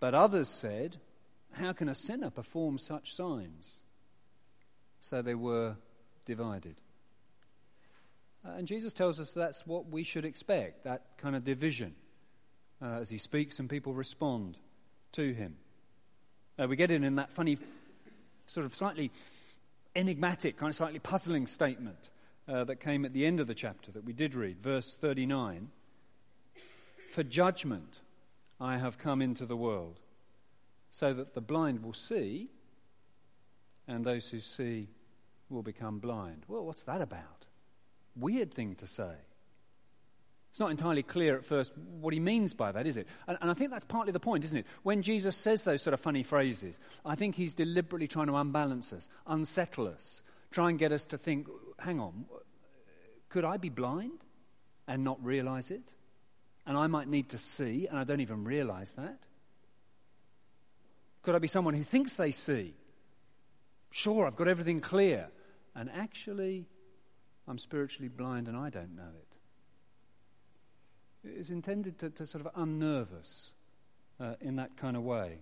But 0.00 0.14
others 0.14 0.48
said, 0.48 0.96
How 1.52 1.72
can 1.72 1.88
a 1.88 1.94
sinner 1.94 2.30
perform 2.30 2.78
such 2.78 3.14
signs? 3.14 3.82
So 4.98 5.22
they 5.22 5.34
were 5.34 5.76
divided. 6.24 6.76
Uh, 8.44 8.52
and 8.56 8.66
Jesus 8.66 8.92
tells 8.92 9.20
us 9.20 9.32
that's 9.32 9.66
what 9.66 9.90
we 9.90 10.02
should 10.02 10.24
expect, 10.24 10.84
that 10.84 11.02
kind 11.18 11.36
of 11.36 11.44
division 11.44 11.94
uh, 12.80 12.98
as 13.00 13.10
he 13.10 13.18
speaks 13.18 13.58
and 13.58 13.68
people 13.68 13.92
respond 13.92 14.56
to 15.12 15.32
him. 15.32 15.56
Uh, 16.58 16.66
we 16.66 16.76
get 16.76 16.90
it 16.90 17.02
in 17.02 17.16
that 17.16 17.32
funny, 17.32 17.58
sort 18.46 18.64
of 18.64 18.74
slightly 18.74 19.10
enigmatic, 19.94 20.56
kind 20.56 20.70
of 20.70 20.76
slightly 20.76 20.98
puzzling 20.98 21.46
statement 21.46 22.10
uh, 22.48 22.64
that 22.64 22.76
came 22.76 23.04
at 23.04 23.12
the 23.12 23.26
end 23.26 23.40
of 23.40 23.46
the 23.46 23.54
chapter 23.54 23.90
that 23.92 24.04
we 24.04 24.12
did 24.12 24.34
read, 24.34 24.60
verse 24.60 24.96
39. 24.96 25.70
For 27.08 27.22
judgment 27.22 28.00
I 28.60 28.78
have 28.78 28.98
come 28.98 29.22
into 29.22 29.46
the 29.46 29.56
world, 29.56 30.00
so 30.90 31.12
that 31.14 31.34
the 31.34 31.40
blind 31.40 31.82
will 31.82 31.92
see, 31.92 32.50
and 33.88 34.04
those 34.04 34.28
who 34.30 34.40
see 34.40 34.88
will 35.48 35.62
become 35.62 35.98
blind. 35.98 36.44
Well, 36.46 36.64
what's 36.64 36.84
that 36.84 37.00
about? 37.00 37.40
weird 38.16 38.52
thing 38.52 38.74
to 38.76 38.86
say. 38.86 39.14
It's 40.50 40.58
not 40.58 40.72
entirely 40.72 41.04
clear 41.04 41.36
at 41.36 41.44
first 41.44 41.72
what 41.76 42.12
he 42.12 42.18
means 42.18 42.54
by 42.54 42.72
that, 42.72 42.86
is 42.86 42.96
it? 42.96 43.06
And, 43.28 43.38
and, 43.40 43.50
I 43.50 43.54
think 43.54 43.70
that's 43.70 43.84
partly 43.84 44.12
the 44.12 44.18
point, 44.18 44.44
isn't 44.44 44.58
it? 44.58 44.66
When 44.82 45.02
Jesus 45.02 45.36
says 45.36 45.62
those 45.62 45.80
sort 45.80 45.94
of 45.94 46.00
funny 46.00 46.24
phrases, 46.24 46.80
I 47.04 47.14
think 47.14 47.36
he's 47.36 47.54
deliberately 47.54 48.08
trying 48.08 48.26
to 48.26 48.36
unbalance 48.36 48.92
us, 48.92 49.08
unsettle 49.28 49.86
us, 49.86 50.22
try 50.50 50.68
and 50.68 50.78
get 50.78 50.90
us 50.90 51.06
to 51.06 51.18
think, 51.18 51.46
hang 51.78 52.00
on, 52.00 52.24
could 53.28 53.44
I 53.44 53.58
be 53.58 53.68
blind 53.68 54.24
and 54.88 55.04
not 55.04 55.24
realize 55.24 55.70
it? 55.70 55.94
And 56.66 56.76
I 56.76 56.88
might 56.88 57.08
need 57.08 57.28
to 57.30 57.38
see, 57.38 57.86
and 57.86 57.96
I 57.96 58.02
don't 58.02 58.20
even 58.20 58.42
realize 58.44 58.94
that? 58.94 59.20
Could 61.22 61.36
I 61.36 61.38
be 61.38 61.48
someone 61.48 61.74
who 61.74 61.84
thinks 61.84 62.16
they 62.16 62.32
see? 62.32 62.74
Sure, 63.92 64.26
I've 64.26 64.36
got 64.36 64.48
everything 64.48 64.80
clear. 64.80 65.28
And 65.76 65.90
actually, 65.90 66.66
I'm 67.46 67.58
spiritually 67.58 68.08
blind 68.08 68.48
and 68.48 68.56
I 68.56 68.70
don't 68.70 68.96
know 68.96 69.12
it. 69.16 69.29
It's 71.22 71.50
intended 71.50 71.98
to, 71.98 72.10
to 72.10 72.26
sort 72.26 72.46
of 72.46 72.52
unnerve 72.54 73.12
us 73.12 73.50
uh, 74.18 74.34
in 74.40 74.56
that 74.56 74.76
kind 74.76 74.96
of 74.96 75.02
way. 75.02 75.38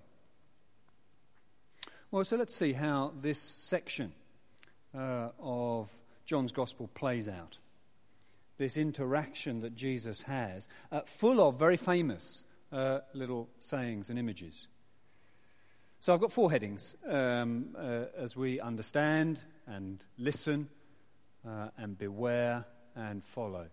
Well, 2.11 2.25
so 2.25 2.37
let's 2.37 2.55
see 2.55 2.73
how 2.73 3.13
this 3.21 3.39
section 3.39 4.13
uh, 4.97 5.29
of 5.39 5.91
John's 6.25 6.53
Gospel 6.53 6.89
plays 6.95 7.29
out. 7.29 7.59
This 8.57 8.77
interaction 8.77 9.61
that 9.61 9.77
Jesus 9.77 10.23
has, 10.23 10.67
uh, 10.91 11.03
full 11.03 11.41
of 11.47 11.59
very 11.59 11.77
famous 11.77 12.45
uh, 12.73 13.01
little 13.15 13.49
sayings 13.61 14.11
and 14.11 14.19
images. 14.19 14.67
So 16.01 16.15
I've 16.15 16.21
got 16.21 16.33
four 16.33 16.51
headings 16.51 16.97
um, 17.09 17.77
uh, 17.77 18.05
as 18.17 18.37
we 18.37 18.61
understand 18.61 19.43
and 19.67 20.03
listen 20.17 20.69
uh, 21.47 21.69
and 21.77 21.99
beware 21.99 22.65
and 22.97 23.23
follow. 23.25 23.67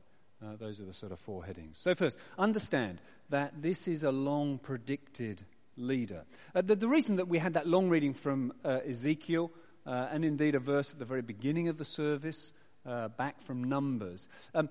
Uh, 0.46 0.56
those 0.58 0.80
are 0.80 0.86
the 0.86 0.94
sort 0.94 1.12
of 1.12 1.20
four 1.20 1.44
headings. 1.44 1.78
So, 1.78 1.96
first, 1.96 2.20
understand 2.38 3.02
that 3.30 3.62
this 3.62 3.88
is 3.88 4.04
a 4.04 4.12
long 4.12 4.60
predicted 4.60 5.44
leader. 5.76 6.24
Uh, 6.54 6.62
the, 6.62 6.76
the, 6.76 6.88
reason 6.88 7.16
that 7.16 7.28
we 7.28 7.40
had 7.40 7.56
that 7.56 7.66
long 7.66 7.90
reading 7.90 8.14
from 8.14 8.54
uh, 8.64 8.80
Ezekiel, 8.88 9.52
uh, 9.88 10.08
and 10.12 10.24
indeed 10.24 10.54
a 10.54 10.60
verse 10.60 10.92
at 10.92 11.00
the 11.00 11.06
very 11.06 11.24
beginning 11.24 11.68
of 11.68 11.78
the 11.78 11.86
service, 11.86 12.52
uh, 12.86 13.08
back 13.08 13.42
from 13.42 13.64
Numbers, 13.64 14.28
um, 14.54 14.70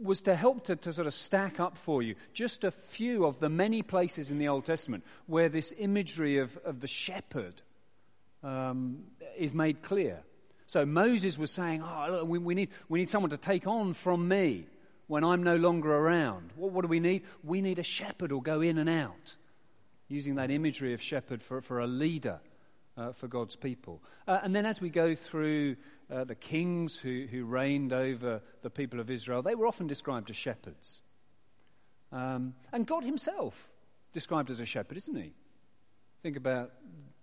was 0.00 0.20
to 0.22 0.36
help 0.36 0.64
to, 0.64 0.76
to, 0.76 0.92
sort 0.92 1.08
of 1.08 1.14
stack 1.14 1.58
up 1.58 1.76
for 1.76 2.00
you 2.00 2.14
just 2.32 2.62
a 2.62 2.70
few 2.70 3.24
of 3.24 3.40
the 3.40 3.48
many 3.48 3.82
places 3.82 4.30
in 4.30 4.38
the 4.38 4.46
Old 4.46 4.64
Testament 4.64 5.02
where 5.26 5.48
this 5.48 5.74
imagery 5.78 6.38
of, 6.38 6.56
of 6.58 6.78
the 6.78 6.86
shepherd 6.86 7.60
um, 8.44 9.02
is 9.36 9.52
made 9.52 9.82
clear. 9.82 10.20
So 10.66 10.86
Moses 10.86 11.36
was 11.36 11.50
saying, 11.50 11.82
Oh, 11.82 12.06
look, 12.08 12.28
we, 12.28 12.38
we, 12.38 12.54
need, 12.54 12.68
we 12.88 13.00
need 13.00 13.10
someone 13.10 13.30
to 13.30 13.36
take 13.36 13.66
on 13.66 13.94
from 13.94 14.28
me 14.28 14.66
when 15.08 15.24
I'm 15.24 15.42
no 15.42 15.56
longer 15.56 15.92
around. 15.92 16.52
What, 16.54 16.82
do 16.82 16.88
we 16.88 17.00
need? 17.00 17.24
We 17.42 17.60
need 17.60 17.78
a 17.78 17.82
shepherd 17.82 18.30
who'll 18.30 18.40
go 18.40 18.60
in 18.60 18.78
and 18.78 18.88
out, 18.88 19.34
using 20.06 20.36
that 20.36 20.50
imagery 20.50 20.94
of 20.94 21.02
shepherd 21.02 21.42
for, 21.42 21.60
for 21.60 21.80
a 21.80 21.86
leader 21.86 22.40
uh, 22.96 23.12
for 23.12 23.26
God's 23.26 23.56
people. 23.56 24.02
Uh, 24.26 24.40
and 24.42 24.54
then 24.54 24.66
as 24.66 24.80
we 24.80 24.90
go 24.90 25.14
through 25.14 25.76
uh, 26.12 26.24
the 26.24 26.34
kings 26.34 26.96
who, 26.96 27.26
who 27.30 27.44
reigned 27.44 27.92
over 27.92 28.42
the 28.62 28.70
people 28.70 29.00
of 29.00 29.10
Israel, 29.10 29.42
they 29.42 29.54
were 29.54 29.66
often 29.66 29.86
described 29.86 30.30
as 30.30 30.36
shepherds. 30.36 31.00
Um, 32.12 32.54
and 32.72 32.86
God 32.86 33.04
Himself 33.04 33.72
described 34.12 34.50
as 34.50 34.60
a 34.60 34.66
shepherd, 34.66 34.96
isn't 34.98 35.16
He? 35.16 35.32
Think 36.22 36.36
about 36.36 36.72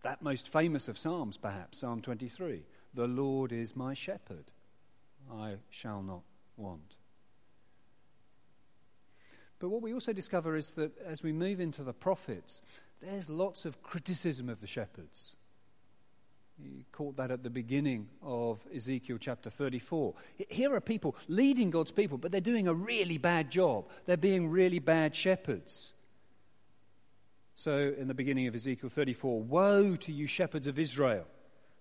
that 0.03 0.21
most 0.21 0.47
famous 0.47 0.87
of 0.87 0.97
Psalms, 0.97 1.37
perhaps, 1.37 1.79
Psalm 1.79 2.01
23. 2.01 2.63
The 2.93 3.07
Lord 3.07 3.51
is 3.51 3.75
my 3.75 3.93
shepherd, 3.93 4.51
I 5.31 5.55
shall 5.69 6.01
not 6.01 6.21
want. 6.57 6.94
But 9.65 9.71
what 9.71 9.81
we 9.81 9.95
also 9.95 10.13
discover 10.13 10.55
is 10.55 10.73
that 10.73 10.95
as 11.07 11.23
we 11.23 11.31
move 11.31 11.59
into 11.59 11.81
the 11.81 11.91
prophets, 11.91 12.61
there's 13.01 13.31
lots 13.31 13.65
of 13.65 13.81
criticism 13.81 14.47
of 14.47 14.61
the 14.61 14.67
shepherds. 14.67 15.35
You 16.59 16.83
caught 16.91 17.17
that 17.17 17.31
at 17.31 17.41
the 17.41 17.49
beginning 17.49 18.09
of 18.21 18.59
Ezekiel 18.71 19.17
chapter 19.19 19.49
34. 19.49 20.13
Here 20.49 20.71
are 20.71 20.79
people 20.79 21.15
leading 21.27 21.71
God's 21.71 21.89
people, 21.89 22.19
but 22.19 22.31
they're 22.31 22.41
doing 22.41 22.67
a 22.67 22.75
really 22.75 23.17
bad 23.17 23.49
job. 23.49 23.89
They're 24.05 24.17
being 24.17 24.49
really 24.49 24.77
bad 24.77 25.15
shepherds. 25.15 25.95
So, 27.55 27.91
in 27.97 28.07
the 28.07 28.13
beginning 28.13 28.45
of 28.45 28.53
Ezekiel 28.53 28.89
34, 28.89 29.41
woe 29.41 29.95
to 29.95 30.11
you, 30.11 30.27
shepherds 30.27 30.67
of 30.67 30.77
Israel! 30.77 31.25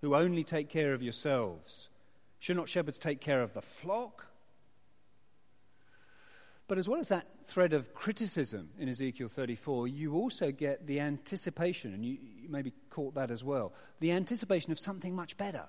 who 0.01 0.15
only 0.15 0.43
take 0.43 0.71
care 0.71 0.95
of 0.95 1.03
yourselves. 1.03 1.91
Should 2.39 2.57
not 2.57 2.71
shepherds 2.71 2.99
take 2.99 3.21
care 3.21 3.43
of 3.43 3.53
the 3.53 3.61
flock? 3.61 4.29
But 6.67 6.79
as 6.79 6.89
well 6.89 6.99
as 6.99 7.09
that 7.09 7.27
thread 7.45 7.75
of 7.75 7.93
criticism 7.93 8.71
in 8.79 8.89
Ezekiel 8.89 9.29
34, 9.29 9.89
you 9.89 10.15
also 10.15 10.51
get 10.51 10.87
the 10.87 11.01
anticipation, 11.01 11.93
and 11.93 12.05
you, 12.05 12.17
you 12.43 12.49
maybe 12.49 12.73
caught 12.89 13.15
that 13.17 13.31
as 13.31 13.45
well 13.45 13.73
the 14.01 14.13
anticipation 14.13 14.73
of 14.73 14.79
something 14.79 15.15
much 15.15 15.37
better. 15.37 15.67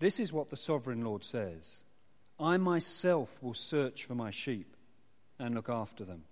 This 0.00 0.18
is 0.18 0.32
what 0.32 0.50
the 0.50 0.56
sovereign 0.56 1.02
Lord 1.04 1.22
says 1.22 1.84
I 2.40 2.56
myself 2.56 3.30
will 3.40 3.54
search 3.54 4.04
for 4.04 4.16
my 4.16 4.32
sheep 4.32 4.76
and 5.38 5.54
look 5.54 5.68
after 5.68 6.04
them. 6.04 6.24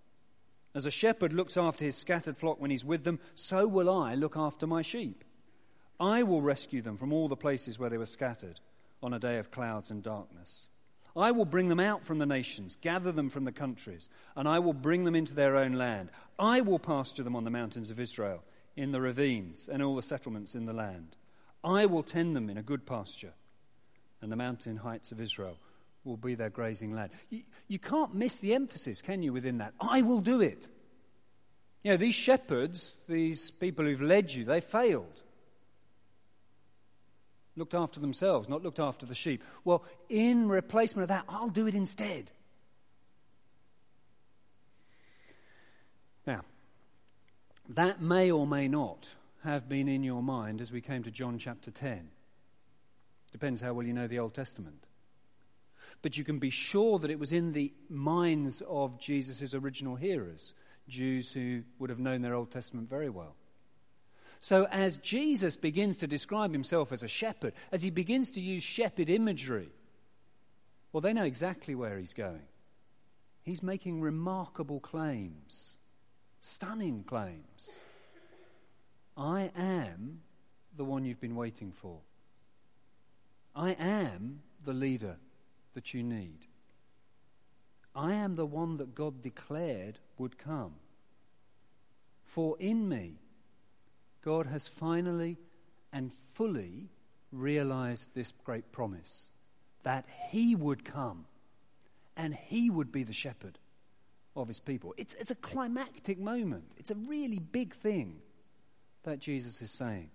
As 0.75 0.87
a 0.87 0.91
shepherd 0.91 1.33
looks 1.33 1.57
after 1.57 1.85
his 1.85 1.97
scattered 1.97 2.37
flock 2.37 2.61
when 2.61 2.71
he's 2.71 2.85
with 2.85 3.05
them, 3.05 3.21
so 3.35 3.67
will 3.69 3.91
I 3.91 4.15
look 4.15 4.37
after 4.37 4.67
my 4.67 4.83
sheep. 4.83 5.25
I 6.01 6.23
will 6.23 6.43
rescue 6.43 6.83
them 6.83 6.97
from 6.97 7.13
all 7.13 7.29
the 7.29 7.37
places 7.37 7.79
where 7.79 7.91
they 7.91 7.99
were 7.99 8.07
scattered 8.07 8.59
on 9.03 9.13
a 9.13 9.19
day 9.19 9.39
of 9.39 9.51
clouds 9.51 9.91
and 9.91 10.03
darkness. 10.03 10.69
I 11.17 11.33
will 11.33 11.45
bring 11.45 11.69
them 11.69 11.81
out 11.81 12.05
from 12.05 12.19
the 12.19 12.27
nations, 12.27 12.77
gather 12.81 13.13
them 13.13 13.31
from 13.31 13.45
the 13.45 13.53
countries, 13.53 14.09
and 14.37 14.49
I 14.49 14.59
will 14.59 14.73
bring 14.73 15.05
them 15.05 15.17
into 15.17 15.35
their 15.35 15.57
own 15.57 15.73
land. 15.73 16.11
I 16.39 16.61
will 16.61 16.79
pasture 16.79 17.23
them 17.23 17.37
on 17.37 17.45
the 17.45 17.51
mountains 17.51 17.91
of 17.91 18.01
Israel, 18.01 18.43
in 18.77 18.93
the 18.93 19.01
ravines, 19.01 19.69
and 19.71 19.83
all 19.83 19.97
the 19.97 20.03
settlements 20.03 20.55
in 20.55 20.67
the 20.67 20.73
land. 20.73 21.17
I 21.63 21.87
will 21.87 22.03
tend 22.03 22.35
them 22.35 22.49
in 22.49 22.59
a 22.59 22.63
good 22.63 22.87
pasture, 22.87 23.33
and 24.21 24.31
the 24.31 24.37
mountain 24.37 24.77
heights 24.77 25.13
of 25.13 25.21
Israel 25.21 25.59
will 26.05 26.17
be 26.17 26.35
their 26.35 26.51
grazing 26.51 26.95
land. 26.95 27.11
You, 27.29 27.43
you 27.69 27.79
can't 27.79 28.15
miss 28.15 28.39
the 28.39 28.55
emphasis, 28.55 29.03
can 29.03 29.23
you, 29.23 29.33
within 29.33 29.59
that? 29.59 29.75
I 29.81 30.03
will 30.03 30.21
do 30.21 30.41
it. 30.41 30.67
You 31.85 31.93
know, 31.93 31.97
these 31.97 32.15
shepherds, 32.15 33.01
these 33.09 33.51
people 33.51 33.85
who've 33.85 34.01
led 34.01 34.33
you, 34.33 34.45
they 34.45 34.61
failed. 34.61 35.21
Looked 37.61 37.75
after 37.75 38.01
themselves, 38.01 38.49
not 38.49 38.63
looked 38.63 38.79
after 38.79 39.05
the 39.05 39.15
sheep. 39.15 39.45
Well, 39.65 39.85
in 40.09 40.49
replacement 40.49 41.03
of 41.03 41.09
that, 41.09 41.27
I'll 41.29 41.51
do 41.51 41.67
it 41.67 41.75
instead. 41.75 42.33
Now, 46.27 46.41
that 47.69 48.01
may 48.01 48.31
or 48.31 48.47
may 48.47 48.67
not 48.67 49.15
have 49.45 49.69
been 49.69 49.89
in 49.89 50.03
your 50.03 50.23
mind 50.23 50.63
as 50.63 50.73
we 50.73 50.81
came 50.81 51.03
to 51.03 51.11
John 51.11 51.39
chapter 51.39 51.71
10. 51.71 52.09
Depends 53.31 53.61
how 53.61 53.75
well 53.75 53.87
you 53.87 53.93
know 53.93 54.07
the 54.07 54.19
Old 54.19 54.33
Testament 54.33 54.87
but 56.03 56.17
you 56.17 56.25
can 56.25 56.39
be 56.39 56.51
sure 56.51 56.99
that 56.99 57.11
it 57.11 57.19
was 57.19 57.33
in 57.33 57.53
the 57.53 57.73
minds 57.89 58.63
of 58.67 58.99
Jesus' 58.99 59.55
original 59.55 59.97
hearers, 59.97 60.55
Jews 60.89 61.33
who 61.33 61.63
would 61.79 61.91
have 61.91 61.99
known 61.99 62.23
their 62.23 62.35
Old 62.35 62.51
Testament 62.51 62.89
very 62.89 63.11
well. 63.11 63.37
So, 64.41 64.67
as 64.71 64.97
Jesus 64.97 65.57
begins 65.57 65.99
to 65.99 66.07
describe 66.07 66.53
himself 66.53 66.93
as 66.93 67.03
a 67.03 67.09
shepherd, 67.09 67.53
as 67.73 67.83
he 67.83 67.91
begins 67.91 68.31
to 68.33 68.41
use 68.41 68.63
shepherd 68.63 69.11
imagery, 69.11 69.69
well, 70.93 71.03
they 71.03 71.13
know 71.13 71.25
exactly 71.25 71.75
where 71.75 71.99
he's 71.99 72.15
going. 72.15 72.43
He's 73.43 73.63
making 73.63 74.01
remarkable 74.01 74.81
claims, 74.81 75.77
stunning 76.41 77.05
claims. 77.05 77.81
I 79.17 79.51
am 79.57 80.21
the 80.77 80.85
one 80.85 81.05
you've 81.05 81.21
been 81.21 81.37
waiting 81.37 81.73
for. 81.73 81.99
I 83.55 83.73
am 83.73 84.41
the 84.65 84.73
leader 84.73 85.17
that 85.75 85.93
you 85.93 86.03
need. 86.03 86.47
I 87.95 88.15
am 88.15 88.37
the 88.37 88.47
one 88.47 88.79
that 88.79 88.95
God 88.95 89.21
declared 89.21 89.99
would 90.17 90.39
come. 90.39 90.75
For 92.25 92.57
in 92.59 92.89
me, 92.89 93.17
God 94.23 94.47
has 94.47 94.69
finally 94.69 95.39
and 95.93 96.13
fully 96.35 96.91
realized 97.33 98.11
this 98.15 98.33
great 98.45 98.73
promise 98.73 99.29
that 99.83 100.05
He 100.31 100.55
would 100.55 100.85
come 100.85 101.27
and 102.17 102.35
He 102.35 102.71
would 102.71 102.93
be 102.93 103.03
the 103.03 103.13
shepherd 103.13 103.59
of 104.37 104.49
His 104.49 104.61
people. 104.61 104.95
It's, 104.97 105.15
it's 105.15 105.31
a 105.31 105.37
climactic 105.37 106.19
moment, 106.19 106.65
it's 106.77 106.91
a 106.91 106.97
really 106.97 107.39
big 107.39 107.75
thing 107.75 108.21
that 109.03 109.19
Jesus 109.19 109.63
is 109.63 109.71
saying 109.71 110.11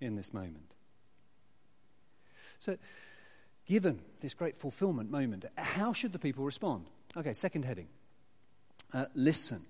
in 0.00 0.14
this 0.14 0.32
moment. 0.32 0.72
So, 2.60 2.76
given 3.66 4.00
this 4.20 4.34
great 4.34 4.56
fulfillment 4.56 5.10
moment, 5.10 5.44
how 5.56 5.92
should 5.92 6.12
the 6.12 6.18
people 6.18 6.44
respond? 6.44 6.86
Okay, 7.16 7.32
second 7.32 7.64
heading. 7.64 7.88
Uh, 8.92 9.06
listen. 9.14 9.64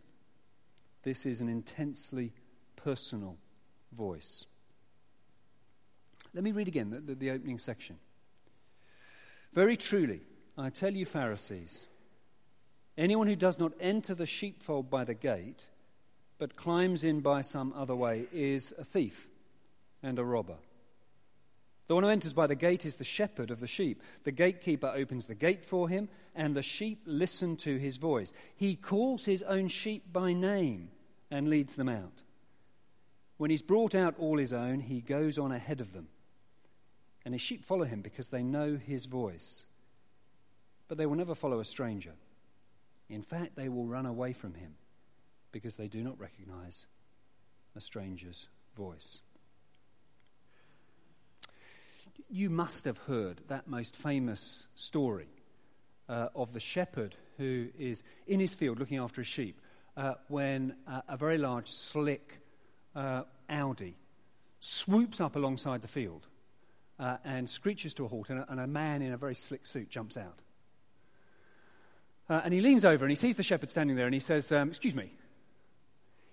This 1.03 1.25
is 1.25 1.41
an 1.41 1.49
intensely 1.49 2.33
personal 2.75 3.39
voice. 3.93 4.45
Let 6.35 6.45
me 6.45 6.53
read 6.53 6.69
again 6.69 6.91
the, 6.91 7.01
the, 7.01 7.15
the 7.15 7.31
opening 7.31 7.59
section. 7.59 7.97
Very 9.53 9.77
truly, 9.77 10.21
I 10.59 10.71
tell 10.71 10.93
you, 10.93 11.07
Pharisees, 11.07 11.87
anyone 12.99 13.27
who 13.27 13.37
does 13.37 13.59
not 13.59 13.73
enter 13.81 14.15
the 14.15 14.27
sheepfold 14.27 14.91
by 14.91 15.05
the 15.05 15.15
gate, 15.15 15.67
but 16.39 16.57
climbs 16.57 17.05
in 17.05 17.21
by 17.21 17.41
some 17.41 17.73
other 17.75 17.97
way, 17.97 18.27
is 18.33 18.75
a 18.79 18.85
thief 18.85 19.29
and 20.03 20.19
a 20.19 20.25
robber. 20.25 20.57
The 21.89 21.95
one 21.95 22.03
who 22.03 22.11
enters 22.11 22.33
by 22.33 22.49
the 22.49 22.55
gate 22.55 22.85
is 22.85 22.97
the 22.97 23.05
shepherd 23.05 23.51
of 23.51 23.61
the 23.61 23.67
sheep. 23.67 24.03
The 24.25 24.33
gatekeeper 24.33 24.93
opens 24.95 25.27
the 25.27 25.35
gate 25.35 25.65
for 25.65 25.89
him, 25.89 26.09
and 26.35 26.55
the 26.55 26.63
sheep 26.63 27.03
listen 27.07 27.57
to 27.59 27.79
his 27.79 27.97
voice. 27.97 28.33
He 28.57 28.75
calls 28.75 29.25
his 29.25 29.43
own 29.43 29.69
sheep 29.69 30.13
by 30.13 30.33
name 30.33 30.91
and 31.31 31.49
leads 31.49 31.77
them 31.77 31.89
out. 31.89 32.23
When 33.39 33.51
he's 33.51 33.63
brought 33.63 33.95
out 33.95 34.15
all 34.19 34.39
his 34.39 34.53
own, 34.53 34.81
he 34.81 35.01
goes 35.01 35.39
on 35.39 35.53
ahead 35.53 35.81
of 35.81 35.93
them. 35.93 36.09
And 37.25 37.35
his 37.35 37.43
sheep 37.43 37.65
follow 37.65 37.85
him 37.85 38.01
because 38.01 38.29
they 38.29 38.43
know 38.43 38.77
his 38.77 39.07
voice. 39.07 39.67
But 40.89 40.99
they 40.99 41.07
will 41.07 41.17
never 41.17 41.35
follow 41.35 41.61
a 41.61 41.65
stranger. 41.65 42.13
In 43.09 43.23
fact, 43.23 43.57
they 43.57 43.69
will 43.69 43.87
run 43.87 44.07
away 44.07 44.33
from 44.33 44.55
him 44.55 44.75
because 45.53 45.77
they 45.77 45.89
do 45.89 46.03
not 46.03 46.19
recognize 46.19 46.87
a 47.75 47.81
stranger's 47.81 48.49
voice 48.77 49.21
you 52.29 52.51
must 52.51 52.85
have 52.85 52.99
heard 52.99 53.41
that 53.49 53.69
most 53.69 53.97
famous 53.97 54.67
story 54.75 55.29
uh, 56.09 56.29
of 56.35 56.53
the 56.53 56.61
shepherd 56.61 57.15
who 57.37 57.69
is 57.79 58.03
in 58.27 58.41
his 58.41 58.55
field 58.55 58.79
looking 58.79 58.99
after 58.99 59.21
his 59.21 59.29
sheep 59.29 59.61
uh, 59.97 60.15
when 60.29 60.75
uh, 60.87 61.01
a 61.09 61.17
very 61.17 61.39
large, 61.39 61.69
slick 61.71 62.39
uh, 62.97 63.23
Audi 63.49 63.97
swoops 64.59 65.21
up 65.21 65.37
alongside 65.37 65.83
the 65.83 65.89
field 65.89 66.27
uh, 66.99 67.19
and 67.25 67.49
screeches 67.49 67.95
to 67.95 68.05
a 68.05 68.09
halt, 68.09 68.31
and 68.31 68.41
a, 68.41 68.51
and 68.51 68.59
a, 68.59 68.67
man 68.67 69.03
in 69.03 69.13
a 69.13 69.17
very 69.17 69.35
slick 69.35 69.67
suit 69.67 69.91
jumps 69.91 70.17
out. 70.17 70.41
Uh, 72.29 72.41
and 72.43 72.53
he 72.53 72.61
leans 72.61 72.85
over 72.85 73.05
and 73.05 73.11
he 73.11 73.17
sees 73.17 73.37
the 73.37 73.43
shepherd 73.43 73.71
standing 73.71 73.97
there 73.97 74.07
and 74.07 74.15
he 74.15 74.21
says, 74.21 74.51
um, 74.51 74.71
Excuse 74.71 74.95
me, 74.95 75.13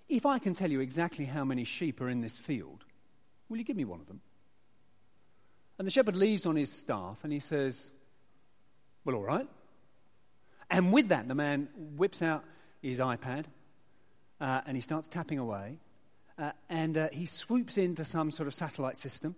if 0.10 0.26
I 0.26 0.40
can 0.40 0.54
tell 0.54 0.72
you 0.72 0.80
exactly 0.80 1.26
how 1.26 1.44
many 1.44 1.66
sheep 1.66 2.02
are 2.02 2.10
in 2.10 2.22
this 2.22 2.38
field, 2.38 2.86
will 3.50 3.58
you 3.58 3.64
give 3.64 3.78
me 3.78 3.86
one 3.86 4.00
of 4.00 4.08
them? 4.08 4.22
And 5.78 5.86
the 5.86 5.92
shepherd 5.92 6.16
leaves 6.16 6.46
on 6.46 6.56
his 6.56 6.72
staff 6.72 7.20
and 7.24 7.34
he 7.34 7.40
says, 7.40 7.92
Well, 9.06 9.18
all 9.18 9.24
right. 9.24 9.48
And 10.70 10.92
with 10.92 11.10
that, 11.10 11.28
the 11.28 11.36
man 11.36 11.68
whips 11.76 12.22
out 12.22 12.44
his 12.82 13.00
iPad 13.00 13.46
uh, 14.40 14.62
and 14.66 14.76
he 14.76 14.82
starts 14.82 15.08
tapping 15.08 15.38
away. 15.38 15.78
Uh, 16.38 16.52
and 16.70 16.98
uh, 16.98 17.10
he 17.12 17.26
swoops 17.26 17.78
into 17.78 18.04
some 18.04 18.32
sort 18.32 18.48
of 18.48 18.54
satellite 18.54 18.98
system. 18.98 19.36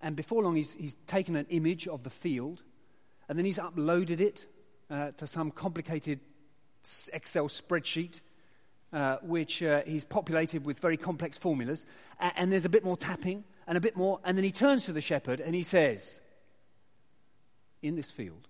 And 0.00 0.16
before 0.16 0.42
long, 0.42 0.56
he's, 0.56 0.74
he's 0.74 0.94
taken 1.06 1.36
an 1.36 1.46
image 1.50 1.86
of 1.86 2.02
the 2.02 2.10
field 2.10 2.62
and 3.28 3.38
then 3.38 3.46
he's 3.46 3.58
uploaded 3.58 4.20
it 4.20 4.46
uh, 4.90 5.12
to 5.12 5.26
some 5.26 5.50
complicated 5.50 6.20
Excel 7.12 7.48
spreadsheet. 7.48 8.20
Uh, 8.92 9.16
which 9.22 9.60
uh, 9.60 9.82
he's 9.84 10.04
populated 10.04 10.64
with 10.64 10.78
very 10.78 10.96
complex 10.96 11.36
formulas, 11.36 11.84
and 12.20 12.52
there's 12.52 12.64
a 12.64 12.68
bit 12.68 12.84
more 12.84 12.96
tapping, 12.96 13.42
and 13.66 13.76
a 13.76 13.80
bit 13.80 13.96
more. 13.96 14.20
And 14.24 14.38
then 14.38 14.44
he 14.44 14.52
turns 14.52 14.84
to 14.86 14.92
the 14.92 15.00
shepherd 15.00 15.40
and 15.40 15.52
he 15.54 15.64
says, 15.64 16.20
In 17.82 17.96
this 17.96 18.12
field, 18.12 18.46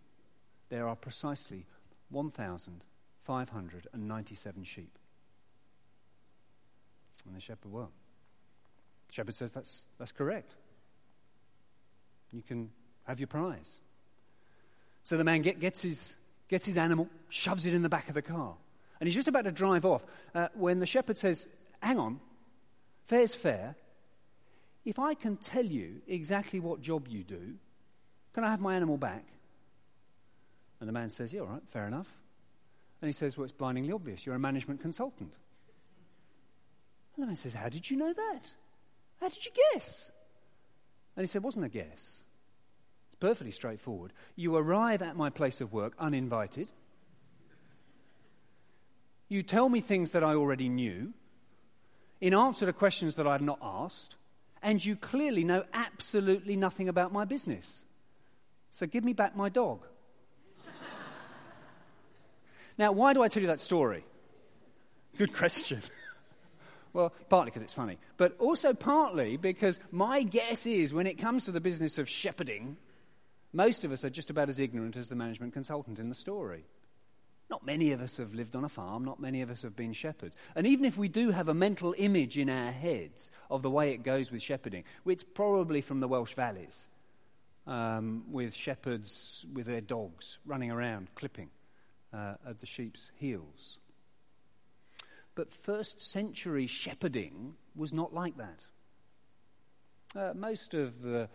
there 0.68 0.86
are 0.86 0.96
precisely 0.96 1.64
1,597 2.10 4.64
sheep. 4.64 4.98
And 7.26 7.34
the 7.34 7.40
shepherd, 7.40 7.72
well, 7.72 7.90
the 9.08 9.14
shepherd 9.14 9.34
says, 9.34 9.52
that's, 9.52 9.86
that's 9.98 10.12
correct. 10.12 10.52
You 12.32 12.42
can 12.42 12.70
have 13.04 13.20
your 13.20 13.26
prize. 13.28 13.80
So 15.02 15.16
the 15.16 15.24
man 15.24 15.42
get, 15.42 15.60
gets, 15.60 15.82
his, 15.82 16.16
gets 16.48 16.66
his 16.66 16.76
animal, 16.76 17.08
shoves 17.28 17.66
it 17.66 17.74
in 17.74 17.82
the 17.82 17.88
back 17.88 18.08
of 18.08 18.14
the 18.14 18.22
car, 18.22 18.56
and 19.00 19.06
he's 19.06 19.14
just 19.14 19.28
about 19.28 19.44
to 19.44 19.52
drive 19.52 19.84
off 19.84 20.04
uh, 20.34 20.48
when 20.54 20.80
the 20.80 20.86
shepherd 20.86 21.18
says, 21.18 21.48
Hang 21.80 21.98
on, 21.98 22.20
fair's 23.06 23.34
fair. 23.34 23.76
If 24.84 24.98
I 24.98 25.14
can 25.14 25.36
tell 25.36 25.64
you 25.64 26.00
exactly 26.06 26.60
what 26.60 26.80
job 26.80 27.08
you 27.08 27.22
do, 27.22 27.54
can 28.32 28.44
I 28.44 28.50
have 28.50 28.60
my 28.60 28.74
animal 28.74 28.96
back? 28.96 29.24
And 30.80 30.88
the 30.88 30.92
man 30.92 31.10
says, 31.10 31.32
Yeah, 31.32 31.40
all 31.40 31.46
right, 31.46 31.62
fair 31.70 31.86
enough. 31.86 32.08
And 33.02 33.08
he 33.08 33.12
says, 33.12 33.36
Well, 33.36 33.44
it's 33.44 33.52
blindingly 33.52 33.92
obvious. 33.92 34.24
You're 34.24 34.34
a 34.34 34.40
management 34.40 34.80
consultant. 34.80 35.34
And 37.16 37.22
the 37.22 37.26
man 37.26 37.36
says, 37.36 37.54
How 37.54 37.68
did 37.68 37.90
you 37.90 37.96
know 37.96 38.12
that? 38.12 38.54
How 39.20 39.28
did 39.28 39.44
you 39.44 39.52
guess? 39.72 40.10
And 41.16 41.22
he 41.22 41.26
said, 41.26 41.42
Wasn't 41.42 41.64
a 41.64 41.68
guess. 41.68 42.22
It's 43.08 43.18
perfectly 43.20 43.52
straightforward. 43.52 44.12
You 44.36 44.56
arrive 44.56 45.02
at 45.02 45.16
my 45.16 45.30
place 45.30 45.60
of 45.60 45.72
work 45.72 45.94
uninvited, 45.98 46.68
You 49.28 49.42
tell 49.42 49.68
me 49.68 49.80
things 49.80 50.12
that 50.12 50.24
I 50.24 50.34
already 50.34 50.68
knew, 50.68 51.12
in 52.20 52.34
answer 52.34 52.66
to 52.66 52.72
questions 52.72 53.14
that 53.16 53.26
I 53.26 53.32
had 53.32 53.42
not 53.42 53.58
asked, 53.62 54.16
and 54.62 54.84
you 54.84 54.96
clearly 54.96 55.44
know 55.44 55.64
absolutely 55.72 56.56
nothing 56.56 56.88
about 56.88 57.12
my 57.12 57.24
business. 57.24 57.84
So 58.70 58.86
give 58.86 59.04
me 59.04 59.12
back 59.12 59.36
my 59.36 59.50
dog. 59.50 59.86
now, 62.78 62.90
why 62.90 63.12
do 63.12 63.22
I 63.22 63.28
tell 63.28 63.42
you 63.42 63.48
that 63.48 63.60
story? 63.60 64.04
Good 65.16 65.32
question. 65.32 65.80
well, 66.94 67.12
partly 67.28 67.50
because 67.50 67.62
it's 67.62 67.72
funny, 67.72 67.98
but 68.16 68.36
also 68.38 68.72
partly 68.72 69.36
because 69.36 69.78
my 69.90 70.22
guess 70.22 70.64
is 70.64 70.94
when 70.94 71.06
it 71.06 71.18
comes 71.18 71.44
to 71.44 71.52
the 71.52 71.60
business 71.60 71.98
of 71.98 72.08
shepherding, 72.08 72.76
most 73.52 73.84
of 73.84 73.92
us 73.92 74.04
are 74.04 74.10
just 74.10 74.30
about 74.30 74.48
as 74.48 74.60
ignorant 74.60 74.96
as 74.96 75.08
the 75.08 75.16
management 75.16 75.52
consultant 75.52 75.98
in 75.98 76.08
the 76.08 76.14
story. 76.14 76.64
Not 77.50 77.66
many 77.66 77.90
of 77.90 78.00
us 78.00 78.16
have 78.16 78.32
lived 78.32 78.56
on 78.56 78.64
a 78.64 78.68
farm, 78.68 79.04
not 79.04 79.20
many 79.20 79.42
of 79.42 79.50
us 79.50 79.62
have 79.62 79.76
been 79.76 79.92
shepherds. 79.92 80.36
And 80.54 80.66
even 80.66 80.84
if 80.84 80.96
we 80.96 81.08
do 81.08 81.30
have 81.30 81.48
a 81.48 81.54
mental 81.54 81.94
image 81.98 82.38
in 82.38 82.48
our 82.48 82.70
heads 82.70 83.30
of 83.50 83.62
the 83.62 83.70
way 83.70 83.92
it 83.92 84.02
goes 84.02 84.30
with 84.30 84.40
shepherding, 84.40 84.84
it's 85.04 85.24
probably 85.24 85.80
from 85.80 86.00
the 86.00 86.08
Welsh 86.08 86.34
valleys, 86.34 86.88
um, 87.66 88.24
with 88.30 88.54
shepherds 88.54 89.44
with 89.52 89.66
their 89.66 89.80
dogs 89.80 90.38
running 90.46 90.70
around, 90.70 91.08
clipping 91.16 91.50
uh, 92.12 92.34
at 92.48 92.60
the 92.60 92.66
sheep's 92.66 93.10
heels. 93.16 93.78
But 95.34 95.52
first 95.52 96.00
century 96.00 96.66
shepherding 96.66 97.54
was 97.74 97.92
not 97.92 98.14
like 98.14 98.36
that. 98.36 98.66
Uh, 100.14 100.32
most 100.34 100.74
of 100.74 101.02
the 101.02 101.28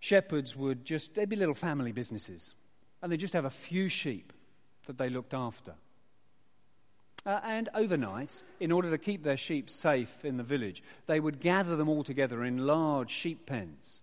shepherds 0.00 0.56
would 0.56 0.84
just, 0.84 1.14
they'd 1.14 1.28
be 1.28 1.36
little 1.36 1.54
family 1.54 1.92
businesses, 1.92 2.54
and 3.02 3.12
they'd 3.12 3.20
just 3.20 3.34
have 3.34 3.44
a 3.44 3.50
few 3.50 3.88
sheep 3.88 4.32
that 4.86 4.98
they 4.98 5.10
looked 5.10 5.34
after. 5.34 5.74
Uh, 7.24 7.38
and 7.44 7.68
overnight, 7.74 8.42
in 8.58 8.72
order 8.72 8.90
to 8.90 8.98
keep 8.98 9.22
their 9.22 9.36
sheep 9.36 9.70
safe 9.70 10.24
in 10.24 10.38
the 10.38 10.42
village, 10.42 10.82
they 11.06 11.20
would 11.20 11.38
gather 11.38 11.76
them 11.76 11.88
all 11.88 12.02
together 12.02 12.42
in 12.42 12.66
large 12.66 13.10
sheep 13.10 13.46
pens 13.46 14.02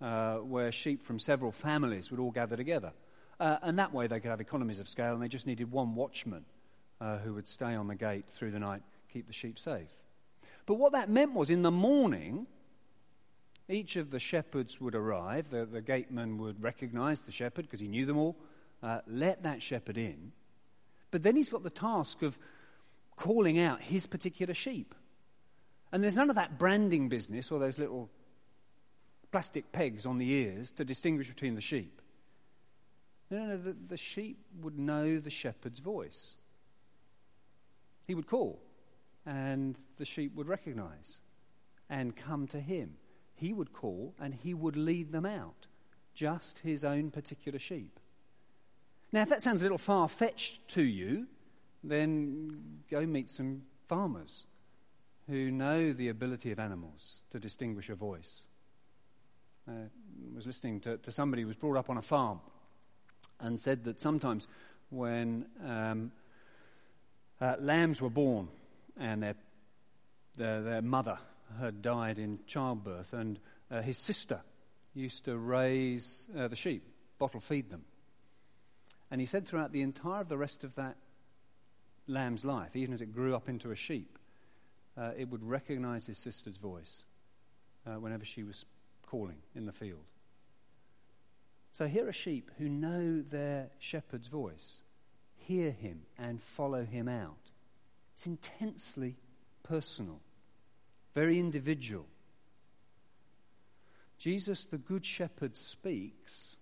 uh, 0.00 0.36
where 0.36 0.72
sheep 0.72 1.02
from 1.02 1.18
several 1.18 1.52
families 1.52 2.10
would 2.10 2.18
all 2.18 2.30
gather 2.30 2.56
together. 2.56 2.92
Uh, 3.38 3.58
and 3.62 3.78
that 3.78 3.92
way 3.92 4.06
they 4.06 4.18
could 4.18 4.30
have 4.30 4.40
economies 4.40 4.80
of 4.80 4.88
scale, 4.88 5.12
and 5.12 5.22
they 5.22 5.28
just 5.28 5.46
needed 5.46 5.70
one 5.70 5.94
watchman 5.94 6.44
uh, 7.00 7.18
who 7.18 7.34
would 7.34 7.48
stay 7.48 7.74
on 7.74 7.88
the 7.88 7.94
gate 7.94 8.26
through 8.30 8.50
the 8.50 8.58
night, 8.58 8.82
keep 9.12 9.26
the 9.26 9.32
sheep 9.32 9.58
safe. 9.58 9.90
But 10.66 10.74
what 10.74 10.92
that 10.92 11.08
meant 11.08 11.34
was 11.34 11.50
in 11.50 11.62
the 11.62 11.70
morning, 11.70 12.46
each 13.68 13.96
of 13.96 14.10
the 14.10 14.18
shepherds 14.18 14.80
would 14.80 14.94
arrive. 14.94 15.50
The, 15.50 15.64
the 15.64 15.80
gateman 15.80 16.38
would 16.38 16.62
recognize 16.62 17.22
the 17.22 17.32
shepherd 17.32 17.64
because 17.66 17.80
he 17.80 17.88
knew 17.88 18.06
them 18.06 18.18
all, 18.18 18.36
uh, 18.82 19.00
let 19.06 19.42
that 19.42 19.62
shepherd 19.62 19.96
in. 19.96 20.32
But 21.10 21.22
then 21.22 21.36
he's 21.36 21.48
got 21.48 21.62
the 21.62 21.70
task 21.70 22.22
of 22.22 22.38
calling 23.16 23.58
out 23.58 23.82
his 23.82 24.06
particular 24.06 24.54
sheep. 24.54 24.94
And 25.92 26.02
there's 26.02 26.16
none 26.16 26.30
of 26.30 26.36
that 26.36 26.58
branding 26.58 27.08
business 27.08 27.50
or 27.50 27.58
those 27.58 27.78
little 27.78 28.08
plastic 29.32 29.72
pegs 29.72 30.06
on 30.06 30.18
the 30.18 30.28
ears 30.28 30.72
to 30.72 30.84
distinguish 30.84 31.28
between 31.28 31.54
the 31.54 31.60
sheep. 31.60 32.00
No, 33.30 33.44
no, 33.44 33.56
the, 33.56 33.76
the 33.88 33.96
sheep 33.96 34.38
would 34.60 34.78
know 34.78 35.18
the 35.18 35.30
shepherd's 35.30 35.78
voice. 35.78 36.34
He 38.10 38.16
would 38.16 38.26
call, 38.26 38.60
and 39.24 39.78
the 39.98 40.04
sheep 40.04 40.34
would 40.34 40.48
recognize 40.48 41.20
and 41.88 42.16
come 42.16 42.48
to 42.48 42.58
him. 42.58 42.94
He 43.36 43.52
would 43.52 43.72
call, 43.72 44.16
and 44.18 44.34
he 44.34 44.52
would 44.52 44.76
lead 44.76 45.12
them 45.12 45.24
out, 45.24 45.68
just 46.12 46.58
his 46.58 46.84
own 46.84 47.12
particular 47.12 47.60
sheep. 47.60 48.00
Now, 49.12 49.22
if 49.22 49.28
that 49.28 49.42
sounds 49.42 49.60
a 49.60 49.64
little 49.64 49.78
far 49.78 50.08
fetched 50.08 50.66
to 50.70 50.82
you, 50.82 51.28
then 51.84 52.80
go 52.90 53.06
meet 53.06 53.30
some 53.30 53.62
farmers 53.86 54.44
who 55.28 55.52
know 55.52 55.92
the 55.92 56.08
ability 56.08 56.50
of 56.50 56.58
animals 56.58 57.22
to 57.30 57.38
distinguish 57.38 57.90
a 57.90 57.94
voice. 57.94 58.42
I 59.68 59.84
was 60.34 60.48
listening 60.48 60.80
to, 60.80 60.96
to 60.96 61.12
somebody 61.12 61.42
who 61.42 61.46
was 61.46 61.56
brought 61.56 61.76
up 61.76 61.88
on 61.88 61.96
a 61.96 62.02
farm 62.02 62.40
and 63.38 63.60
said 63.60 63.84
that 63.84 64.00
sometimes 64.00 64.48
when 64.88 65.46
um, 65.64 66.10
uh, 67.40 67.56
lambs 67.60 68.00
were 68.00 68.10
born 68.10 68.48
and 68.98 69.22
their, 69.22 69.34
their, 70.36 70.62
their, 70.62 70.82
mother 70.82 71.18
had 71.58 71.82
died 71.82 72.18
in 72.18 72.38
childbirth, 72.46 73.12
and 73.12 73.38
uh, 73.70 73.80
his 73.82 73.98
sister 73.98 74.40
used 74.94 75.24
to 75.24 75.36
raise 75.36 76.28
uh, 76.36 76.48
the 76.48 76.56
sheep, 76.56 76.84
bottle 77.18 77.40
feed 77.40 77.70
them. 77.70 77.82
And 79.10 79.20
he 79.20 79.26
said 79.26 79.46
throughout 79.46 79.72
the 79.72 79.82
entire 79.82 80.20
of 80.20 80.28
the 80.28 80.38
rest 80.38 80.64
of 80.64 80.74
that 80.76 80.96
lamb's 82.06 82.44
life, 82.44 82.76
even 82.76 82.92
as 82.92 83.00
it 83.00 83.12
grew 83.12 83.34
up 83.34 83.48
into 83.48 83.70
a 83.70 83.76
sheep, 83.76 84.18
uh, 84.96 85.12
it 85.16 85.28
would 85.28 85.42
recognize 85.42 86.06
his 86.06 86.18
sister's 86.18 86.56
voice 86.56 87.04
uh, 87.86 87.94
whenever 87.94 88.24
she 88.24 88.42
was 88.42 88.64
calling 89.06 89.38
in 89.54 89.66
the 89.66 89.72
field. 89.72 90.04
So 91.72 91.86
here 91.86 92.08
are 92.08 92.12
sheep 92.12 92.50
who 92.58 92.68
know 92.68 93.22
their 93.22 93.70
shepherd's 93.78 94.28
voice, 94.28 94.82
hear 95.50 95.72
him, 95.72 96.02
and 96.16 96.40
follow 96.40 96.84
him 96.84 97.08
out. 97.08 97.50
It's 98.14 98.26
intensely 98.26 99.16
personal, 99.64 100.20
very 101.12 101.40
individual. 101.40 102.06
Jesus, 104.16 104.64
the 104.64 104.78
Good 104.78 105.04
Shepherd, 105.04 105.56
speaks 105.56 106.56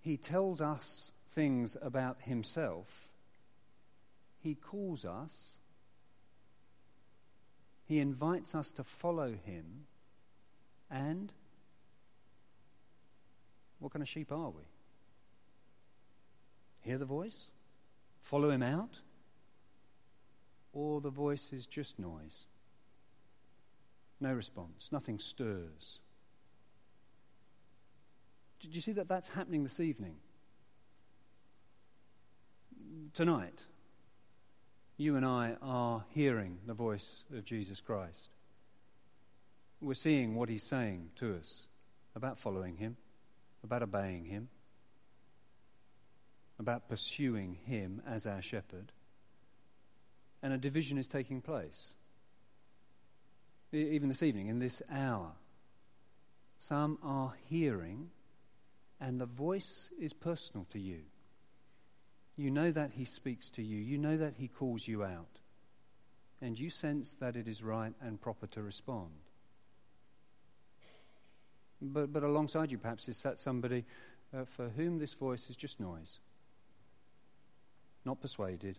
he 0.00 0.16
tells 0.16 0.60
us 0.60 1.12
things 1.30 1.76
about 1.80 2.22
himself. 2.22 3.10
He 4.40 4.54
calls 4.54 5.04
us. 5.04 5.58
He 7.84 8.00
invites 8.00 8.54
us 8.54 8.72
to 8.72 8.84
follow 8.84 9.34
him. 9.44 9.84
And 10.90 11.30
what 13.78 13.92
kind 13.92 14.02
of 14.02 14.08
sheep 14.08 14.32
are 14.32 14.50
we? 14.50 14.62
Hear 16.82 16.98
the 16.98 17.04
voice? 17.04 17.46
Follow 18.22 18.50
him 18.50 18.62
out? 18.62 18.98
Or 20.72 21.00
the 21.00 21.10
voice 21.10 21.52
is 21.52 21.66
just 21.66 21.98
noise? 21.98 22.46
No 24.20 24.32
response, 24.32 24.90
nothing 24.92 25.18
stirs. 25.18 26.00
Did 28.60 28.74
you 28.74 28.80
see 28.80 28.92
that 28.92 29.08
that's 29.08 29.28
happening 29.28 29.64
this 29.64 29.80
evening? 29.80 30.14
Tonight, 33.12 33.64
you 34.96 35.16
and 35.16 35.26
I 35.26 35.56
are 35.60 36.04
hearing 36.10 36.58
the 36.66 36.74
voice 36.74 37.24
of 37.34 37.44
Jesus 37.44 37.80
Christ. 37.80 38.30
We're 39.80 39.94
seeing 39.94 40.36
what 40.36 40.48
he's 40.48 40.62
saying 40.62 41.10
to 41.16 41.34
us 41.34 41.66
about 42.14 42.38
following 42.38 42.76
him, 42.76 42.96
about 43.64 43.82
obeying 43.82 44.26
him, 44.26 44.48
about 46.62 46.88
pursuing 46.88 47.58
him 47.66 48.00
as 48.06 48.26
our 48.26 48.40
shepherd. 48.40 48.92
And 50.42 50.52
a 50.52 50.58
division 50.58 50.98
is 50.98 51.06
taking 51.06 51.40
place. 51.40 51.94
Even 53.72 54.08
this 54.08 54.22
evening, 54.22 54.48
in 54.48 54.58
this 54.58 54.82
hour, 54.90 55.32
some 56.58 56.98
are 57.02 57.34
hearing 57.48 58.10
and 59.02 59.20
the 59.20 59.26
voice 59.26 59.90
is 59.98 60.12
personal 60.12 60.64
to 60.70 60.78
you. 60.78 61.00
You 62.36 62.50
know 62.52 62.70
that 62.70 62.92
He 62.92 63.04
speaks 63.04 63.50
to 63.50 63.62
you, 63.62 63.78
you 63.78 63.98
know 63.98 64.16
that 64.16 64.34
He 64.38 64.46
calls 64.46 64.86
you 64.86 65.02
out, 65.02 65.40
and 66.40 66.58
you 66.58 66.70
sense 66.70 67.14
that 67.14 67.34
it 67.34 67.48
is 67.48 67.64
right 67.64 67.92
and 68.00 68.20
proper 68.20 68.46
to 68.48 68.62
respond. 68.62 69.10
But, 71.80 72.12
but 72.12 72.22
alongside 72.22 72.70
you, 72.70 72.78
perhaps, 72.78 73.08
is 73.08 73.16
sat 73.16 73.40
somebody 73.40 73.84
uh, 74.32 74.44
for 74.44 74.68
whom 74.68 74.98
this 74.98 75.14
voice 75.14 75.50
is 75.50 75.56
just 75.56 75.80
noise, 75.80 76.20
not 78.04 78.20
persuaded, 78.20 78.78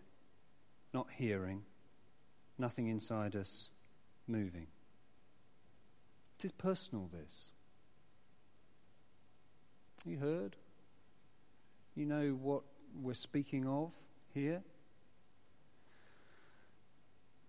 not 0.94 1.08
hearing, 1.18 1.64
nothing 2.58 2.88
inside 2.88 3.36
us 3.36 3.70
moving. 4.28 4.68
It 6.40 6.46
is 6.46 6.52
personal, 6.52 7.10
this. 7.12 7.52
You 10.06 10.18
heard? 10.18 10.56
You 11.96 12.06
know 12.06 12.32
what 12.32 12.64
we're 13.02 13.14
speaking 13.14 13.68
of 13.68 13.92
here? 14.34 14.62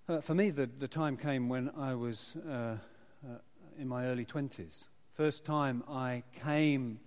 Uh, 0.08 0.20
for 0.20 0.34
me, 0.34 0.50
the, 0.50 0.66
the 0.78 0.86
time 0.86 1.16
came 1.16 1.48
when 1.48 1.70
I 1.76 1.94
was 1.94 2.36
uh, 2.46 2.52
uh, 2.52 2.76
in 3.78 3.88
my 3.88 4.06
early 4.06 4.24
20s. 4.24 4.86
First 5.14 5.44
time 5.44 5.82
I 5.88 6.22
came 6.44 7.00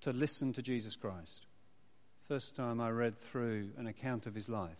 to 0.00 0.12
listen 0.12 0.52
to 0.54 0.62
Jesus 0.62 0.96
Christ. 0.96 1.46
First 2.30 2.54
time 2.54 2.80
I 2.80 2.90
read 2.90 3.18
through 3.18 3.70
an 3.76 3.88
account 3.88 4.24
of 4.24 4.36
his 4.36 4.48
life 4.48 4.78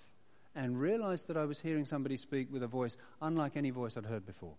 and 0.54 0.80
realized 0.80 1.26
that 1.26 1.36
I 1.36 1.46
was 1.46 1.58
hearing 1.58 1.84
somebody 1.84 2.16
speak 2.16 2.46
with 2.48 2.62
a 2.62 2.68
voice 2.68 2.96
unlike 3.20 3.56
any 3.56 3.70
voice 3.70 3.96
I'd 3.96 4.06
heard 4.06 4.24
before. 4.24 4.54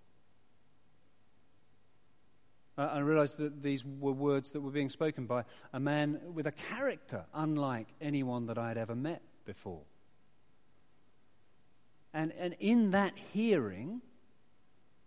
Uh, 2.78 2.90
I 2.92 3.00
realized 3.00 3.38
that 3.38 3.64
these 3.64 3.86
were 3.86 4.12
words 4.12 4.52
that 4.52 4.60
were 4.60 4.72
being 4.72 4.90
spoken 4.90 5.26
by 5.26 5.46
a 5.72 5.80
man 5.80 6.20
with 6.34 6.48
a 6.48 6.52
character 6.52 7.24
unlike 7.34 7.88
anyone 8.02 8.48
that 8.48 8.58
I 8.58 8.68
had 8.68 8.78
ever 8.78 8.94
met 8.94 9.22
before. 9.46 9.84
And, 12.14 12.34
and 12.38 12.58
in 12.60 12.92
that 12.92 13.14
hearing, 13.32 14.02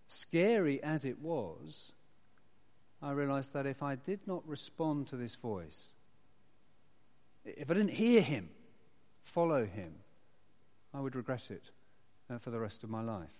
scary 0.09 0.83
as 0.83 1.05
it 1.05 1.18
was, 1.20 1.92
I 3.03 3.11
realized 3.11 3.53
that 3.53 3.66
if 3.66 3.83
I 3.83 3.94
did 3.94 4.20
not 4.27 4.42
respond 4.49 5.07
to 5.09 5.16
this 5.16 5.35
voice, 5.35 5.92
if 7.44 7.70
I 7.70 7.74
didn't 7.74 7.90
hear 7.90 8.20
him, 8.20 8.48
follow 9.22 9.64
him, 9.64 9.94
I 10.92 11.00
would 11.00 11.16
regret 11.16 11.50
it 11.50 11.70
uh, 12.30 12.38
for 12.38 12.50
the 12.50 12.61
rest 12.61 12.85
of 12.85 12.90
my 12.90 13.02
life. 13.02 13.35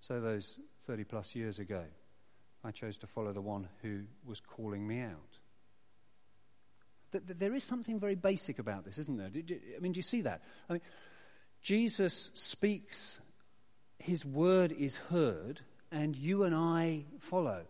So, 0.00 0.20
those 0.20 0.58
30 0.86 1.04
plus 1.04 1.34
years 1.34 1.58
ago, 1.58 1.82
I 2.62 2.70
chose 2.70 2.96
to 2.98 3.06
follow 3.06 3.32
the 3.32 3.40
one 3.40 3.68
who 3.82 4.02
was 4.24 4.40
calling 4.40 4.86
me 4.86 5.00
out. 5.00 5.38
There 7.12 7.54
is 7.54 7.62
something 7.62 8.00
very 8.00 8.16
basic 8.16 8.58
about 8.58 8.84
this, 8.84 8.98
isn't 8.98 9.18
there? 9.18 9.28
I 9.28 9.80
mean, 9.80 9.92
do 9.92 9.98
you 9.98 10.02
see 10.02 10.22
that? 10.22 10.42
I 10.68 10.74
mean, 10.74 10.82
Jesus 11.62 12.30
speaks, 12.34 13.20
his 13.98 14.24
word 14.24 14.72
is 14.72 14.96
heard, 14.96 15.60
and 15.92 16.16
you 16.16 16.42
and 16.42 16.54
I 16.54 17.04
follow, 17.20 17.62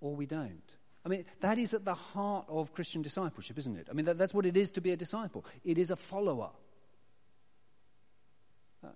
or 0.00 0.14
we 0.14 0.26
don't. 0.26 0.63
I 1.04 1.08
mean, 1.08 1.24
that 1.40 1.58
is 1.58 1.74
at 1.74 1.84
the 1.84 1.94
heart 1.94 2.46
of 2.48 2.72
Christian 2.72 3.02
discipleship, 3.02 3.58
isn't 3.58 3.76
it? 3.76 3.88
I 3.90 3.92
mean, 3.92 4.06
that, 4.06 4.16
that's 4.16 4.32
what 4.32 4.46
it 4.46 4.56
is 4.56 4.72
to 4.72 4.80
be 4.80 4.92
a 4.92 4.96
disciple. 4.96 5.44
It 5.64 5.76
is 5.76 5.90
a 5.90 5.96
follower. 5.96 6.50
Uh, 8.82 8.88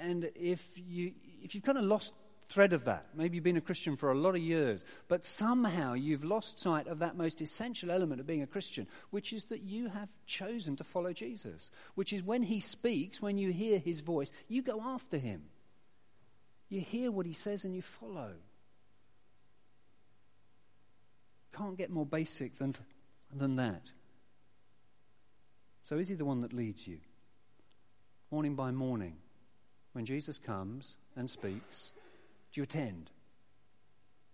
and 0.00 0.30
if 0.34 0.60
you 0.76 1.12
if 1.42 1.54
you've 1.54 1.64
kind 1.64 1.78
of 1.78 1.84
lost 1.84 2.14
thread 2.48 2.72
of 2.72 2.84
that. 2.84 3.06
Maybe 3.14 3.36
you've 3.36 3.44
been 3.44 3.56
a 3.56 3.60
Christian 3.60 3.96
for 3.96 4.10
a 4.10 4.14
lot 4.14 4.34
of 4.34 4.40
years, 4.40 4.84
but 5.08 5.24
somehow 5.24 5.94
you've 5.94 6.24
lost 6.24 6.60
sight 6.60 6.86
of 6.86 7.00
that 7.00 7.16
most 7.16 7.40
essential 7.40 7.90
element 7.90 8.20
of 8.20 8.26
being 8.26 8.42
a 8.42 8.46
Christian, 8.46 8.86
which 9.10 9.32
is 9.32 9.46
that 9.46 9.62
you 9.62 9.88
have 9.88 10.08
chosen 10.26 10.76
to 10.76 10.84
follow 10.84 11.12
Jesus. 11.12 11.70
Which 11.94 12.12
is 12.12 12.22
when 12.22 12.42
he 12.42 12.60
speaks, 12.60 13.20
when 13.20 13.38
you 13.38 13.52
hear 13.52 13.78
his 13.78 14.00
voice, 14.00 14.32
you 14.48 14.62
go 14.62 14.80
after 14.80 15.18
him. 15.18 15.42
You 16.68 16.80
hear 16.80 17.10
what 17.10 17.26
he 17.26 17.32
says 17.32 17.64
and 17.64 17.74
you 17.74 17.82
follow. 17.82 18.34
Can't 21.56 21.76
get 21.76 21.90
more 21.90 22.06
basic 22.06 22.58
than, 22.58 22.74
than 23.34 23.56
that. 23.56 23.92
So, 25.84 25.96
is 25.98 26.08
he 26.08 26.14
the 26.14 26.24
one 26.24 26.42
that 26.42 26.52
leads 26.52 26.86
you? 26.86 26.98
Morning 28.30 28.54
by 28.54 28.72
morning, 28.72 29.16
when 29.92 30.04
Jesus 30.04 30.38
comes 30.38 30.96
and 31.16 31.30
speaks, 31.30 31.92
do 32.52 32.60
you 32.60 32.64
attend? 32.64 33.10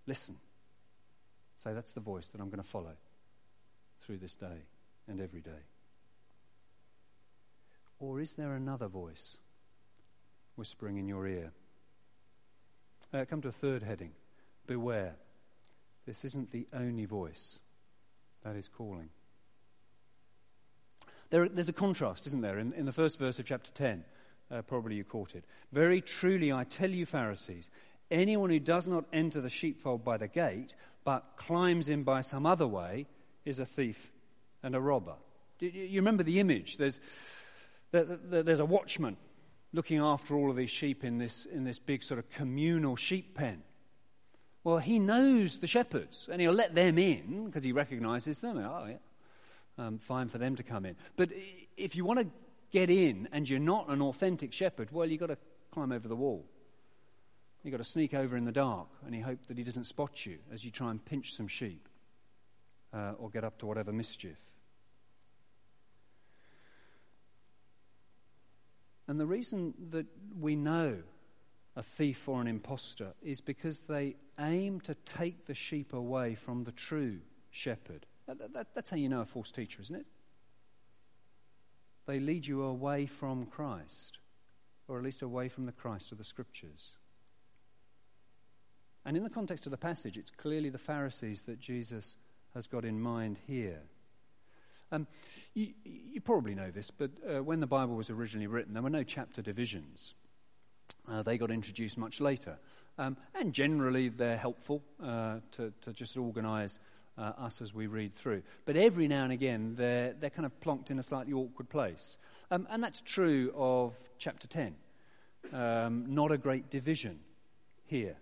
Listen. 0.06 0.36
Say, 1.56 1.72
that's 1.74 1.92
the 1.92 2.00
voice 2.00 2.26
that 2.28 2.40
I'm 2.40 2.48
going 2.48 2.62
to 2.62 2.68
follow 2.68 2.96
through 4.00 4.18
this 4.18 4.34
day 4.34 4.66
and 5.06 5.20
every 5.20 5.40
day. 5.40 5.50
Or 8.00 8.20
is 8.20 8.32
there 8.32 8.54
another 8.54 8.88
voice 8.88 9.38
whispering 10.56 10.96
in 10.96 11.06
your 11.06 11.28
ear? 11.28 11.52
Uh, 13.14 13.24
come 13.26 13.40
to 13.42 13.48
a 13.48 13.52
third 13.52 13.84
heading. 13.84 14.10
Beware. 14.66 15.14
This 16.06 16.24
isn't 16.24 16.50
the 16.50 16.66
only 16.72 17.04
voice 17.04 17.58
that 18.42 18.56
is 18.56 18.68
calling. 18.68 19.10
There, 21.30 21.48
there's 21.48 21.68
a 21.68 21.72
contrast, 21.72 22.26
isn't 22.26 22.42
there, 22.42 22.58
in, 22.58 22.72
in 22.74 22.86
the 22.86 22.92
first 22.92 23.18
verse 23.18 23.38
of 23.38 23.46
chapter 23.46 23.70
10. 23.72 24.04
Uh, 24.50 24.62
probably 24.62 24.96
you 24.96 25.04
caught 25.04 25.34
it. 25.34 25.44
Very 25.72 26.02
truly, 26.02 26.52
I 26.52 26.64
tell 26.64 26.90
you, 26.90 27.06
Pharisees, 27.06 27.70
Anyone 28.12 28.50
who 28.50 28.60
does 28.60 28.86
not 28.86 29.06
enter 29.10 29.40
the 29.40 29.48
sheepfold 29.48 30.04
by 30.04 30.18
the 30.18 30.28
gate, 30.28 30.74
but 31.02 31.24
climbs 31.36 31.88
in 31.88 32.02
by 32.02 32.20
some 32.20 32.44
other 32.44 32.66
way, 32.66 33.06
is 33.46 33.58
a 33.58 33.64
thief 33.64 34.12
and 34.62 34.74
a 34.76 34.80
robber. 34.80 35.14
You 35.58 35.98
remember 35.98 36.22
the 36.22 36.38
image? 36.38 36.76
There's, 36.76 37.00
there's 37.90 38.60
a 38.60 38.66
watchman 38.66 39.16
looking 39.72 39.98
after 39.98 40.36
all 40.36 40.50
of 40.50 40.56
these 40.56 40.70
sheep 40.70 41.04
in 41.04 41.16
this, 41.16 41.46
in 41.46 41.64
this 41.64 41.78
big 41.78 42.02
sort 42.02 42.18
of 42.18 42.28
communal 42.28 42.96
sheep 42.96 43.34
pen. 43.34 43.62
Well, 44.64 44.78
he 44.78 44.98
knows 44.98 45.58
the 45.58 45.66
shepherds, 45.66 46.28
and 46.30 46.40
he'll 46.40 46.52
let 46.52 46.74
them 46.74 46.98
in 46.98 47.46
because 47.46 47.64
he 47.64 47.72
recognizes 47.72 48.38
them. 48.38 48.58
Oh, 48.58 48.86
yeah. 48.86 48.96
Um, 49.78 49.98
fine 49.98 50.28
for 50.28 50.38
them 50.38 50.54
to 50.56 50.62
come 50.62 50.86
in. 50.86 50.96
But 51.16 51.30
if 51.76 51.96
you 51.96 52.04
want 52.04 52.20
to 52.20 52.26
get 52.70 52.90
in 52.90 53.28
and 53.32 53.48
you're 53.48 53.58
not 53.58 53.88
an 53.88 54.02
authentic 54.02 54.52
shepherd, 54.52 54.90
well, 54.92 55.06
you've 55.06 55.20
got 55.20 55.28
to 55.28 55.38
climb 55.72 55.92
over 55.92 56.06
the 56.06 56.16
wall. 56.16 56.44
You've 57.62 57.72
got 57.72 57.78
to 57.78 57.84
sneak 57.84 58.12
over 58.12 58.36
in 58.36 58.44
the 58.44 58.52
dark 58.52 58.88
and 59.06 59.14
you 59.14 59.22
hope 59.22 59.46
that 59.46 59.56
he 59.56 59.64
doesn't 59.64 59.84
spot 59.84 60.26
you 60.26 60.38
as 60.52 60.64
you 60.64 60.70
try 60.70 60.90
and 60.90 61.04
pinch 61.04 61.34
some 61.34 61.46
sheep 61.46 61.88
uh, 62.92 63.12
or 63.18 63.30
get 63.30 63.44
up 63.44 63.58
to 63.58 63.66
whatever 63.66 63.92
mischief. 63.92 64.36
And 69.06 69.18
the 69.18 69.26
reason 69.26 69.74
that 69.90 70.06
we 70.38 70.56
know 70.56 70.98
a 71.76 71.82
thief 71.82 72.28
or 72.28 72.40
an 72.40 72.46
impostor 72.46 73.14
is 73.22 73.40
because 73.40 73.82
they 73.82 74.16
aim 74.38 74.80
to 74.80 74.94
take 74.94 75.46
the 75.46 75.54
sheep 75.54 75.92
away 75.92 76.34
from 76.34 76.62
the 76.62 76.72
true 76.72 77.20
shepherd. 77.50 78.06
That, 78.26 78.52
that, 78.52 78.66
that's 78.74 78.90
how 78.90 78.96
you 78.96 79.08
know 79.08 79.20
a 79.20 79.26
false 79.26 79.50
teacher, 79.50 79.80
isn't 79.80 79.96
it? 79.96 80.06
They 82.06 82.20
lead 82.20 82.46
you 82.46 82.62
away 82.62 83.06
from 83.06 83.46
Christ, 83.46 84.18
or 84.88 84.98
at 84.98 85.04
least 85.04 85.22
away 85.22 85.48
from 85.48 85.66
the 85.66 85.72
Christ 85.72 86.12
of 86.12 86.18
the 86.18 86.24
Scriptures. 86.24 86.92
And 89.04 89.16
in 89.16 89.22
the 89.22 89.30
context 89.30 89.66
of 89.66 89.70
the 89.70 89.78
passage, 89.78 90.16
it's 90.16 90.30
clearly 90.30 90.68
the 90.68 90.78
Pharisees 90.78 91.42
that 91.42 91.58
Jesus 91.58 92.16
has 92.54 92.66
got 92.66 92.84
in 92.84 93.00
mind 93.00 93.38
here. 93.46 93.82
Um, 94.90 95.06
you, 95.54 95.72
you, 95.84 96.20
probably 96.20 96.54
know 96.54 96.70
this, 96.70 96.90
but 96.90 97.10
uh, 97.26 97.42
when 97.42 97.60
the 97.60 97.66
Bible 97.66 97.96
was 97.96 98.10
originally 98.10 98.46
written, 98.46 98.74
there 98.74 98.82
were 98.82 98.90
no 98.90 99.02
chapter 99.02 99.40
divisions. 99.40 100.12
Uh, 101.08 101.22
they 101.22 101.38
got 101.38 101.50
introduced 101.50 101.98
much 101.98 102.20
later. 102.20 102.58
Um, 102.98 103.16
and 103.34 103.52
generally, 103.52 104.08
they're 104.08 104.36
helpful 104.36 104.82
uh, 105.02 105.38
to, 105.52 105.72
to, 105.82 105.92
just 105.92 106.16
organize 106.16 106.78
uh, 107.16 107.32
us 107.38 107.60
as 107.62 107.74
we 107.74 107.86
read 107.86 108.14
through. 108.14 108.42
But 108.64 108.76
every 108.76 109.08
now 109.08 109.24
and 109.24 109.32
again, 109.32 109.74
they're, 109.76 110.12
they're 110.12 110.30
kind 110.30 110.46
of 110.46 110.60
plonked 110.60 110.90
in 110.90 110.98
a 110.98 111.02
slightly 111.02 111.32
awkward 111.32 111.68
place. 111.68 112.18
Um, 112.50 112.66
and 112.70 112.82
that's 112.82 113.00
true 113.00 113.52
of 113.56 113.94
chapter 114.18 114.46
10. 114.46 114.74
Um, 115.52 116.14
not 116.14 116.30
a 116.30 116.38
great 116.38 116.70
division 116.70 117.20
here 117.84 118.16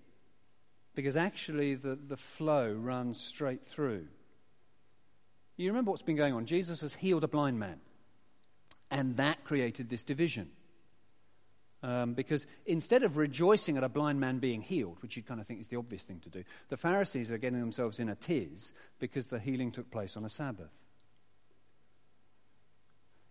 because 0.94 1.16
actually 1.16 1.74
the, 1.74 1.96
the 1.96 2.16
flow 2.16 2.72
runs 2.72 3.20
straight 3.20 3.64
through. 3.64 4.06
You 5.56 5.68
remember 5.68 5.90
what's 5.90 6.02
been 6.02 6.16
going 6.16 6.34
on? 6.34 6.46
Jesus 6.46 6.80
has 6.80 6.94
healed 6.94 7.24
a 7.24 7.28
blind 7.28 7.58
man, 7.58 7.80
and 8.90 9.16
that 9.16 9.44
created 9.44 9.88
this 9.88 10.02
division. 10.02 10.50
Um, 11.82 12.12
because 12.12 12.46
instead 12.66 13.02
of 13.02 13.16
rejoicing 13.16 13.78
at 13.78 13.84
a 13.84 13.88
blind 13.88 14.20
man 14.20 14.38
being 14.38 14.60
healed, 14.60 14.98
which 15.00 15.16
you'd 15.16 15.26
kind 15.26 15.40
of 15.40 15.46
think 15.46 15.60
is 15.60 15.68
the 15.68 15.78
obvious 15.78 16.04
thing 16.04 16.20
to 16.20 16.28
do, 16.28 16.44
the 16.68 16.76
Pharisees 16.76 17.30
are 17.30 17.38
getting 17.38 17.60
themselves 17.60 17.98
in 17.98 18.10
a 18.10 18.14
tiz 18.14 18.74
because 18.98 19.28
the 19.28 19.38
healing 19.38 19.72
took 19.72 19.90
place 19.90 20.16
on 20.16 20.24
a 20.24 20.28
Sabbath. 20.28 20.74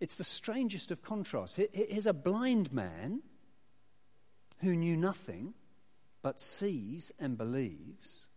It's 0.00 0.16
the 0.16 0.24
strangest 0.24 0.90
of 0.90 1.02
contrasts. 1.02 1.60
Here's 1.72 2.06
a 2.06 2.12
blind 2.12 2.72
man 2.72 3.20
who 4.60 4.74
knew 4.74 4.96
nothing 4.96 5.54
but 6.22 6.40
sees 6.40 7.12
and 7.18 7.38
believes. 7.38 8.28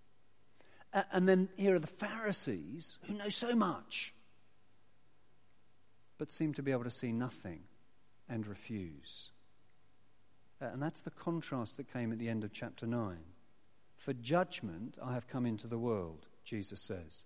And 1.12 1.28
then 1.28 1.50
here 1.58 1.76
are 1.76 1.80
the 1.80 1.88
Pharisees 1.88 3.00
who 3.08 3.16
know 3.16 3.30
so 3.30 3.56
much, 3.56 4.14
but 6.20 6.32
seem 6.32 6.54
to 6.54 6.62
be 6.62 6.72
able 6.72 6.84
to 6.84 6.92
see 6.92 7.12
nothing 7.12 7.62
and 8.30 8.46
refuse. 8.46 9.32
Uh, 10.64 10.68
and 10.72 10.82
that's 10.82 11.02
the 11.02 11.12
contrast 11.12 11.78
that 11.78 11.92
came 11.92 12.12
at 12.12 12.20
the 12.20 12.30
end 12.30 12.44
of 12.44 12.54
chapter 12.54 12.86
9. 12.86 13.18
For 13.98 14.14
judgment 14.14 14.98
I 15.04 15.14
have 15.14 15.28
come 15.28 15.46
into 15.46 15.68
the 15.68 15.78
world, 15.78 16.26
Jesus 16.46 16.82
says, 16.82 17.24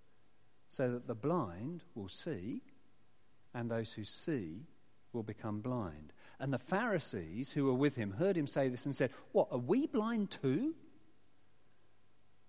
so 0.70 0.92
that 0.92 1.08
the 1.08 1.16
blind 1.16 1.84
will 1.96 2.10
see, 2.10 2.62
and 3.54 3.70
those 3.70 3.94
who 3.94 4.04
see 4.04 4.66
will 5.14 5.24
become 5.24 5.62
blind. 5.62 6.14
And 6.40 6.52
the 6.54 6.58
Pharisees 6.58 7.52
who 7.52 7.66
were 7.66 7.74
with 7.74 7.96
him 7.96 8.12
heard 8.12 8.38
him 8.38 8.48
say 8.48 8.70
this 8.70 8.86
and 8.86 8.96
said, 8.96 9.12
What, 9.32 9.48
are 9.52 9.58
we 9.58 9.88
blind 9.88 10.32
too? 10.32 10.76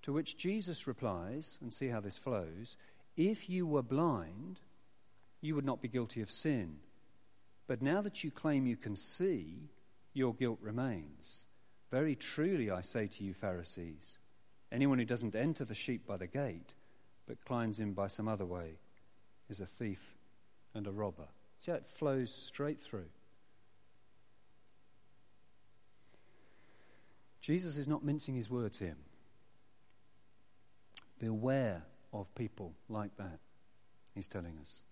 To 0.03 0.13
which 0.13 0.37
Jesus 0.37 0.87
replies, 0.87 1.59
and 1.61 1.73
see 1.73 1.89
how 1.89 2.01
this 2.01 2.19
flows 2.19 2.77
If 3.17 3.49
you 3.49 3.67
were 3.67 3.83
blind, 3.83 4.59
you 5.41 5.55
would 5.55 5.65
not 5.65 5.83
be 5.83 5.89
guilty 5.89 6.23
of 6.23 6.31
sin. 6.31 6.77
But 7.67 7.83
now 7.83 8.01
that 8.03 8.25
you 8.25 8.31
claim 8.31 8.67
you 8.67 8.77
can 8.77 8.97
see, 8.97 9.69
your 10.13 10.35
guilt 10.35 10.59
remains. 10.61 11.47
Very 11.91 12.15
truly, 12.15 12.71
I 12.71 12.81
say 12.81 13.07
to 13.07 13.25
you, 13.25 13.35
Pharisees, 13.35 14.19
anyone 14.71 14.99
who 14.99 15.05
doesn't 15.05 15.35
enter 15.35 15.65
the 15.65 15.75
sheep 15.75 16.07
by 16.07 16.17
the 16.17 16.27
gate, 16.27 16.75
but 17.27 17.45
climbs 17.45 17.81
in 17.81 17.93
by 17.93 18.07
some 18.09 18.29
other 18.29 18.47
way, 18.47 18.79
is 19.49 19.61
a 19.61 19.67
thief 19.67 20.17
and 20.75 20.87
a 20.87 20.93
robber. 20.93 21.29
See 21.59 21.71
how 21.71 21.79
it 21.79 21.87
flows 21.87 22.33
straight 22.33 22.81
through. 22.81 23.09
Jesus 27.41 27.77
is 27.77 27.89
not 27.89 28.05
mincing 28.05 28.35
his 28.35 28.51
words 28.51 28.79
here. 28.79 28.97
Beware 31.19 31.83
of 32.13 32.33
people 32.35 32.75
like 32.89 33.17
that, 33.17 33.39
he's 34.15 34.29
telling 34.29 34.59
us. 34.61 34.83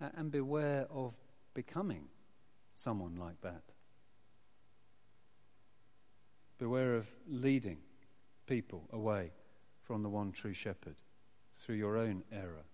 And 0.00 0.30
beware 0.30 0.86
of 0.90 1.14
becoming 1.54 2.08
someone 2.76 3.16
like 3.16 3.40
that. 3.40 3.62
Beware 6.58 6.94
of 6.94 7.06
leading 7.26 7.78
people 8.46 8.88
away 8.92 9.32
from 9.82 10.02
the 10.02 10.08
one 10.08 10.30
true 10.30 10.54
shepherd 10.54 10.94
through 11.54 11.74
your 11.74 11.96
own 11.96 12.22
error. 12.30 12.64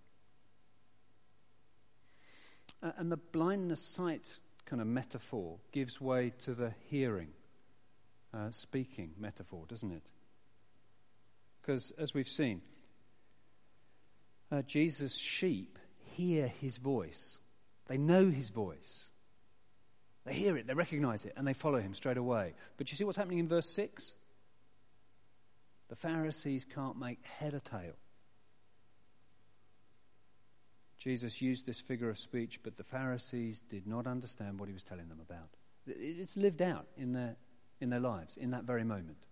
And 2.81 3.11
the 3.11 3.17
blindness 3.17 3.81
sight 3.81 4.39
kind 4.65 4.81
of 4.81 4.87
metaphor 4.87 5.57
gives 5.71 5.99
way 5.99 6.33
to 6.43 6.53
the 6.53 6.73
hearing, 6.89 7.29
uh, 8.33 8.51
speaking 8.51 9.13
metaphor, 9.17 9.65
doesn't 9.67 9.91
it? 9.91 10.11
Because 11.61 11.91
as 11.97 12.13
we've 12.13 12.27
seen, 12.27 12.61
uh, 14.51 14.61
Jesus' 14.63 15.17
sheep 15.17 15.79
hear 16.15 16.47
his 16.47 16.77
voice, 16.77 17.39
they 17.87 17.97
know 17.97 18.29
his 18.29 18.49
voice. 18.49 19.09
They 20.25 20.33
hear 20.33 20.55
it, 20.55 20.67
they 20.67 20.73
recognize 20.73 21.25
it, 21.25 21.33
and 21.35 21.45
they 21.45 21.53
follow 21.53 21.79
him 21.79 21.93
straight 21.93 22.17
away. 22.17 22.53
But 22.77 22.91
you 22.91 22.97
see 22.97 23.03
what's 23.03 23.17
happening 23.17 23.39
in 23.39 23.47
verse 23.47 23.69
6? 23.73 24.13
The 25.89 25.95
Pharisees 25.95 26.65
can't 26.65 26.97
make 26.97 27.23
head 27.25 27.53
or 27.53 27.59
tail. 27.59 27.93
Jesus 30.97 31.41
used 31.41 31.65
this 31.65 31.81
figure 31.81 32.09
of 32.09 32.17
speech, 32.17 32.61
but 32.63 32.77
the 32.77 32.83
Pharisees 32.83 33.61
did 33.69 33.85
not 33.85 34.07
understand 34.07 34.59
what 34.59 34.69
he 34.69 34.73
was 34.73 34.83
telling 34.83 35.09
them 35.09 35.19
about. 35.19 35.49
It's 35.85 36.37
lived 36.37 36.61
out 36.61 36.87
in 36.97 37.11
their, 37.11 37.35
in 37.81 37.89
their 37.89 37.99
lives 37.99 38.37
in 38.37 38.51
that 38.51 38.63
very 38.63 38.85
moment. 38.85 39.25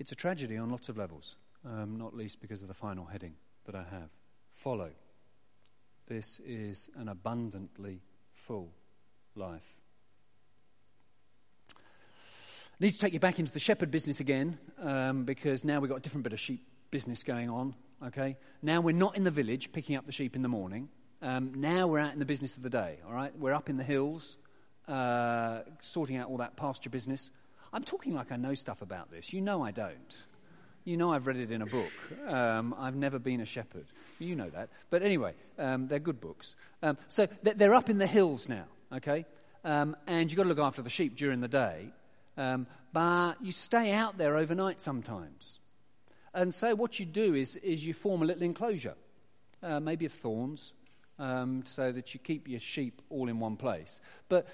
It's 0.00 0.10
a 0.10 0.16
tragedy 0.16 0.56
on 0.56 0.70
lots 0.70 0.88
of 0.88 0.98
levels, 0.98 1.36
um, 1.64 1.96
not 1.96 2.16
least 2.16 2.40
because 2.40 2.62
of 2.62 2.68
the 2.68 2.74
final 2.74 3.04
heading 3.04 3.34
that 3.66 3.76
I 3.76 3.84
have. 3.84 4.10
Follow. 4.50 4.90
This 6.06 6.38
is 6.46 6.90
an 6.96 7.08
abundantly 7.08 8.02
full 8.30 8.72
life. 9.34 9.66
I 11.70 12.84
need 12.84 12.90
to 12.90 12.98
take 12.98 13.14
you 13.14 13.20
back 13.20 13.38
into 13.38 13.52
the 13.52 13.58
shepherd 13.58 13.90
business 13.90 14.20
again 14.20 14.58
um, 14.82 15.24
because 15.24 15.64
now 15.64 15.80
we've 15.80 15.88
got 15.88 15.96
a 15.96 16.00
different 16.00 16.24
bit 16.24 16.34
of 16.34 16.40
sheep 16.40 16.66
business 16.90 17.22
going 17.22 17.48
on. 17.48 17.74
Okay, 18.04 18.36
now 18.60 18.82
we're 18.82 18.92
not 18.92 19.16
in 19.16 19.24
the 19.24 19.30
village 19.30 19.72
picking 19.72 19.96
up 19.96 20.04
the 20.04 20.12
sheep 20.12 20.36
in 20.36 20.42
the 20.42 20.48
morning. 20.48 20.90
Um, 21.22 21.52
now 21.54 21.86
we're 21.86 22.00
out 22.00 22.12
in 22.12 22.18
the 22.18 22.26
business 22.26 22.58
of 22.58 22.62
the 22.62 22.70
day. 22.70 22.98
All 23.06 23.14
right, 23.14 23.32
we're 23.38 23.54
up 23.54 23.70
in 23.70 23.78
the 23.78 23.84
hills, 23.84 24.36
uh, 24.86 25.60
sorting 25.80 26.16
out 26.16 26.28
all 26.28 26.36
that 26.36 26.56
pasture 26.56 26.90
business. 26.90 27.30
I'm 27.72 27.82
talking 27.82 28.12
like 28.12 28.30
I 28.30 28.36
know 28.36 28.52
stuff 28.52 28.82
about 28.82 29.10
this. 29.10 29.32
You 29.32 29.40
know 29.40 29.62
I 29.62 29.70
don't. 29.70 30.24
You 30.84 30.98
know 30.98 31.12
I've 31.12 31.26
read 31.26 31.38
it 31.38 31.50
in 31.50 31.62
a 31.62 31.66
book. 31.66 31.90
Um, 32.26 32.74
I've 32.78 32.94
never 32.94 33.18
been 33.18 33.40
a 33.40 33.46
shepherd. 33.46 33.86
You 34.18 34.36
know 34.36 34.50
that. 34.50 34.68
But 34.90 35.02
anyway, 35.02 35.34
um, 35.58 35.88
they're 35.88 35.98
good 35.98 36.20
books. 36.20 36.56
Um, 36.82 36.96
so 37.08 37.26
they're 37.42 37.74
up 37.74 37.90
in 37.90 37.98
the 37.98 38.06
hills 38.06 38.48
now, 38.48 38.64
okay? 38.92 39.26
Um, 39.64 39.96
and 40.06 40.30
you've 40.30 40.36
got 40.36 40.44
to 40.44 40.48
look 40.48 40.58
after 40.58 40.82
the 40.82 40.90
sheep 40.90 41.16
during 41.16 41.40
the 41.40 41.48
day. 41.48 41.88
Um, 42.36 42.66
but 42.92 43.34
you 43.42 43.52
stay 43.52 43.92
out 43.92 44.18
there 44.18 44.36
overnight 44.36 44.80
sometimes. 44.80 45.58
And 46.32 46.52
so 46.52 46.74
what 46.74 46.98
you 46.98 47.06
do 47.06 47.34
is, 47.34 47.56
is 47.56 47.84
you 47.84 47.94
form 47.94 48.22
a 48.22 48.24
little 48.24 48.42
enclosure, 48.42 48.94
uh, 49.62 49.80
maybe 49.80 50.06
of 50.06 50.12
thorns, 50.12 50.72
um, 51.18 51.62
so 51.64 51.92
that 51.92 52.12
you 52.12 52.20
keep 52.20 52.48
your 52.48 52.60
sheep 52.60 53.00
all 53.08 53.28
in 53.28 53.38
one 53.38 53.56
place. 53.56 54.00
But 54.28 54.48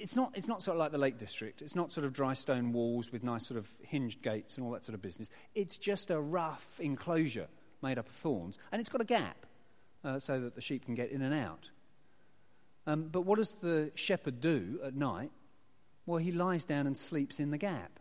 it's 0.00 0.16
not, 0.16 0.32
it's 0.34 0.48
not 0.48 0.62
sort 0.62 0.76
of 0.76 0.80
like 0.80 0.92
the 0.92 0.98
Lake 0.98 1.18
District. 1.18 1.62
It's 1.62 1.76
not 1.76 1.92
sort 1.92 2.04
of 2.04 2.12
dry 2.12 2.34
stone 2.34 2.72
walls 2.72 3.12
with 3.12 3.22
nice 3.22 3.46
sort 3.46 3.58
of 3.58 3.68
hinged 3.82 4.22
gates 4.22 4.56
and 4.56 4.66
all 4.66 4.72
that 4.72 4.84
sort 4.84 4.94
of 4.94 5.02
business. 5.02 5.30
It's 5.54 5.76
just 5.76 6.10
a 6.10 6.20
rough 6.20 6.80
enclosure 6.80 7.48
made 7.82 7.98
up 7.98 8.08
of 8.08 8.14
thorns, 8.14 8.58
and 8.72 8.80
it's 8.80 8.90
got 8.90 9.00
a 9.00 9.04
gap 9.04 9.46
uh, 10.04 10.18
so 10.18 10.40
that 10.40 10.54
the 10.54 10.60
sheep 10.60 10.84
can 10.84 10.94
get 10.94 11.10
in 11.10 11.22
and 11.22 11.34
out. 11.34 11.70
Um, 12.86 13.08
but 13.12 13.22
what 13.22 13.36
does 13.36 13.54
the 13.54 13.90
shepherd 13.94 14.40
do 14.40 14.80
at 14.84 14.94
night? 14.94 15.30
Well, 16.06 16.18
he 16.18 16.32
lies 16.32 16.64
down 16.64 16.86
and 16.86 16.96
sleeps 16.96 17.38
in 17.38 17.50
the 17.50 17.58
gap. 17.58 17.98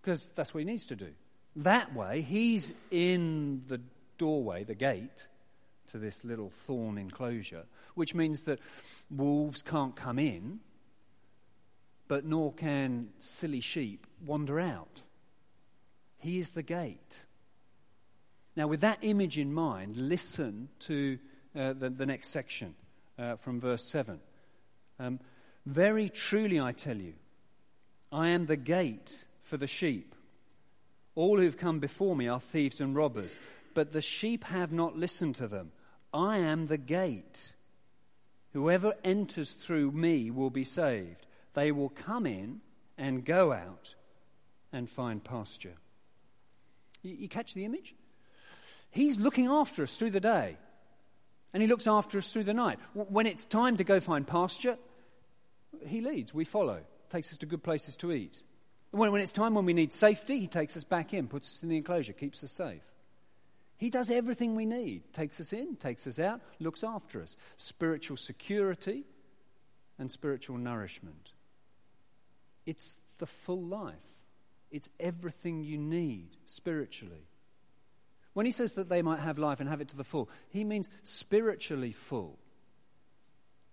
Because 0.00 0.30
that's 0.34 0.54
what 0.54 0.60
he 0.60 0.64
needs 0.64 0.86
to 0.86 0.96
do. 0.96 1.10
That 1.56 1.94
way, 1.94 2.22
he's 2.22 2.72
in 2.90 3.62
the 3.68 3.80
doorway, 4.18 4.64
the 4.64 4.74
gate, 4.74 5.28
to 5.88 5.98
this 5.98 6.24
little 6.24 6.50
thorn 6.50 6.98
enclosure, 6.98 7.64
which 7.94 8.14
means 8.14 8.44
that 8.44 8.58
wolves 9.10 9.62
can't 9.62 9.94
come 9.94 10.18
in, 10.18 10.60
but 12.08 12.24
nor 12.24 12.52
can 12.52 13.10
silly 13.18 13.60
sheep 13.60 14.06
wander 14.24 14.58
out. 14.58 15.02
He 16.18 16.38
is 16.38 16.50
the 16.50 16.62
gate. 16.62 17.24
Now, 18.56 18.68
with 18.68 18.82
that 18.82 18.98
image 19.02 19.38
in 19.38 19.52
mind, 19.52 19.96
listen 19.96 20.68
to 20.80 21.18
uh, 21.56 21.72
the, 21.72 21.90
the, 21.90 22.06
next 22.06 22.28
section 22.28 22.74
uh, 23.18 23.36
from 23.36 23.60
verse 23.60 23.84
7. 23.84 24.20
Um, 25.00 25.18
Very 25.66 26.08
truly, 26.08 26.60
I 26.60 26.72
tell 26.72 26.96
you, 26.96 27.14
I 28.12 28.28
am 28.28 28.46
the 28.46 28.56
gate 28.56 29.24
for 29.42 29.56
the 29.56 29.66
sheep. 29.66 30.14
All 31.16 31.38
who've 31.38 31.56
come 31.56 31.80
before 31.80 32.14
me 32.14 32.28
are 32.28 32.40
thieves 32.40 32.80
and 32.80 32.94
robbers, 32.94 33.36
but 33.74 33.92
the 33.92 34.00
sheep 34.00 34.44
have 34.44 34.72
not 34.72 34.96
listened 34.96 35.36
to 35.36 35.48
them. 35.48 35.72
I 36.12 36.38
am 36.38 36.66
the 36.66 36.78
gate. 36.78 37.52
Whoever 38.52 38.94
enters 39.02 39.50
through 39.50 39.90
me 39.90 40.30
will 40.30 40.50
be 40.50 40.64
saved. 40.64 41.26
They 41.54 41.72
will 41.72 41.88
come 41.88 42.26
in 42.26 42.60
and 42.96 43.24
go 43.24 43.52
out 43.52 43.94
and 44.72 44.88
find 44.88 45.22
pasture. 45.22 45.74
You, 47.02 47.14
you 47.14 47.28
catch 47.28 47.54
the 47.54 47.64
image? 47.64 47.94
He's 48.94 49.18
looking 49.18 49.48
after 49.48 49.82
us 49.82 49.96
through 49.96 50.12
the 50.12 50.20
day, 50.20 50.56
and 51.52 51.60
He 51.60 51.68
looks 51.68 51.88
after 51.88 52.16
us 52.16 52.32
through 52.32 52.44
the 52.44 52.54
night. 52.54 52.78
When 52.94 53.26
it's 53.26 53.44
time 53.44 53.76
to 53.78 53.84
go 53.84 53.98
find 53.98 54.24
pasture, 54.24 54.78
He 55.84 56.00
leads, 56.00 56.32
we 56.32 56.44
follow, 56.44 56.78
takes 57.10 57.32
us 57.32 57.38
to 57.38 57.46
good 57.46 57.64
places 57.64 57.96
to 57.98 58.12
eat. 58.12 58.40
When, 58.92 59.10
when 59.10 59.20
it's 59.20 59.32
time 59.32 59.54
when 59.54 59.64
we 59.64 59.72
need 59.72 59.92
safety, 59.92 60.38
He 60.38 60.46
takes 60.46 60.76
us 60.76 60.84
back 60.84 61.12
in, 61.12 61.26
puts 61.26 61.56
us 61.56 61.62
in 61.64 61.70
the 61.70 61.76
enclosure, 61.76 62.12
keeps 62.12 62.44
us 62.44 62.52
safe. 62.52 62.84
He 63.78 63.90
does 63.90 64.12
everything 64.12 64.54
we 64.54 64.64
need, 64.64 65.12
takes 65.12 65.40
us 65.40 65.52
in, 65.52 65.74
takes 65.74 66.06
us 66.06 66.20
out, 66.20 66.40
looks 66.60 66.84
after 66.84 67.20
us. 67.20 67.36
Spiritual 67.56 68.16
security 68.16 69.02
and 69.98 70.08
spiritual 70.08 70.56
nourishment. 70.56 71.32
It's 72.64 72.96
the 73.18 73.26
full 73.26 73.60
life, 73.60 73.96
it's 74.70 74.88
everything 75.00 75.64
you 75.64 75.78
need 75.78 76.28
spiritually. 76.46 77.26
When 78.34 78.46
he 78.46 78.52
says 78.52 78.74
that 78.74 78.88
they 78.88 79.00
might 79.00 79.20
have 79.20 79.38
life 79.38 79.60
and 79.60 79.68
have 79.68 79.80
it 79.80 79.88
to 79.88 79.96
the 79.96 80.04
full, 80.04 80.28
he 80.50 80.64
means 80.64 80.88
spiritually 81.02 81.92
full. 81.92 82.38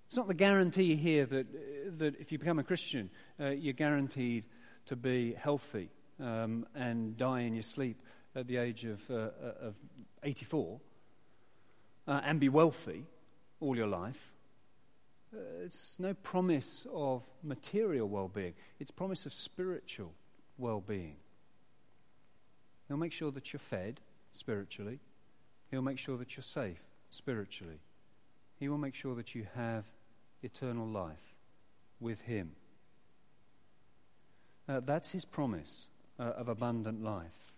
It's 0.07 0.17
not 0.17 0.27
the 0.27 0.33
guarantee 0.33 0.95
here 0.95 1.25
that, 1.25 1.47
uh, 1.47 1.91
that 1.97 2.19
if 2.19 2.31
you 2.31 2.37
become 2.37 2.59
a 2.59 2.63
Christian, 2.63 3.09
uh, 3.39 3.49
you're 3.49 3.73
guaranteed 3.73 4.45
to 4.85 4.95
be 4.95 5.33
healthy 5.33 5.89
um, 6.19 6.65
and 6.75 7.17
die 7.17 7.41
in 7.41 7.53
your 7.53 7.63
sleep 7.63 8.01
at 8.35 8.47
the 8.47 8.57
age 8.57 8.85
of, 8.85 9.01
uh, 9.09 9.13
uh 9.13 9.67
of 9.67 9.75
84 10.23 10.79
uh, 12.07 12.21
and 12.23 12.39
be 12.39 12.49
wealthy 12.49 13.05
all 13.59 13.75
your 13.75 13.87
life. 13.87 14.33
Uh, 15.33 15.39
it's 15.63 15.95
no 15.97 16.13
promise 16.13 16.85
of 16.93 17.23
material 17.41 18.07
well 18.07 18.27
being, 18.27 18.53
it's 18.79 18.91
promise 18.91 19.25
of 19.25 19.33
spiritual 19.33 20.13
well 20.57 20.81
being. 20.81 21.15
He'll 22.87 22.97
make 22.97 23.13
sure 23.13 23.31
that 23.31 23.53
you're 23.53 23.59
fed 23.59 24.01
spiritually, 24.31 24.99
He'll 25.69 25.81
make 25.81 25.97
sure 25.97 26.17
that 26.17 26.35
you're 26.35 26.43
safe 26.43 26.81
spiritually. 27.09 27.79
He 28.59 28.67
will 28.67 28.77
make 28.77 28.95
sure 28.95 29.15
that 29.15 29.33
you 29.33 29.47
have 29.55 29.85
eternal 30.43 30.85
life 30.85 31.35
with 31.99 32.21
Him. 32.21 32.51
Uh, 34.67 34.81
that's 34.81 35.11
His 35.11 35.25
promise 35.25 35.87
uh, 36.19 36.23
of 36.23 36.49
abundant 36.49 37.03
life. 37.03 37.53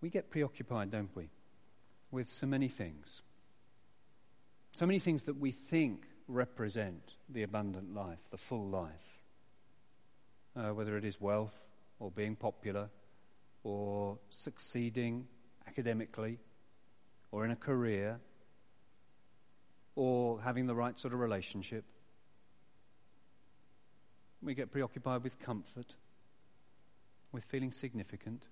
We 0.00 0.10
get 0.10 0.30
preoccupied, 0.30 0.90
don't 0.90 1.14
we, 1.16 1.30
with 2.10 2.28
so 2.28 2.46
many 2.46 2.68
things. 2.68 3.22
So 4.76 4.86
many 4.86 4.98
things 4.98 5.22
that 5.24 5.38
we 5.38 5.52
think 5.52 6.06
represent 6.28 7.14
the 7.28 7.42
abundant 7.42 7.94
life, 7.94 8.18
the 8.30 8.36
full 8.36 8.68
life. 8.68 8.90
Uh, 10.54 10.74
whether 10.74 10.96
it 10.96 11.04
is 11.04 11.20
wealth, 11.20 11.66
or 11.98 12.10
being 12.10 12.36
popular 12.36 12.88
or 13.64 14.18
succeeding 14.30 15.26
academically 15.66 16.38
or 17.32 17.44
in 17.44 17.50
a 17.50 17.56
career 17.56 18.20
or 19.94 20.40
having 20.42 20.66
the 20.66 20.74
right 20.74 20.98
sort 20.98 21.14
of 21.14 21.20
relationship. 21.20 21.84
We 24.42 24.54
get 24.54 24.70
preoccupied 24.70 25.24
with 25.24 25.40
comfort, 25.40 25.94
with 27.32 27.44
feeling 27.44 27.72
significant, 27.72 28.46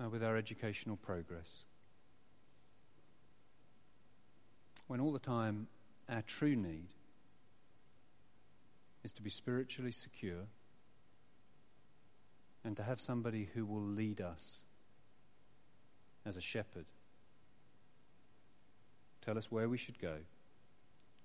uh, 0.00 0.08
with 0.10 0.22
our 0.22 0.36
educational 0.36 0.96
progress. 0.96 1.64
When 4.88 5.00
all 5.00 5.12
the 5.12 5.18
time 5.18 5.68
our 6.08 6.22
true 6.22 6.56
need 6.56 6.88
is 9.02 9.12
to 9.12 9.22
be 9.22 9.30
spiritually 9.30 9.92
secure 9.92 10.46
and 12.66 12.76
to 12.76 12.82
have 12.82 13.00
somebody 13.00 13.48
who 13.54 13.64
will 13.64 13.80
lead 13.80 14.20
us 14.20 14.62
as 16.26 16.36
a 16.36 16.40
shepherd. 16.40 16.86
Tell 19.22 19.38
us 19.38 19.52
where 19.52 19.68
we 19.68 19.78
should 19.78 20.00
go. 20.00 20.16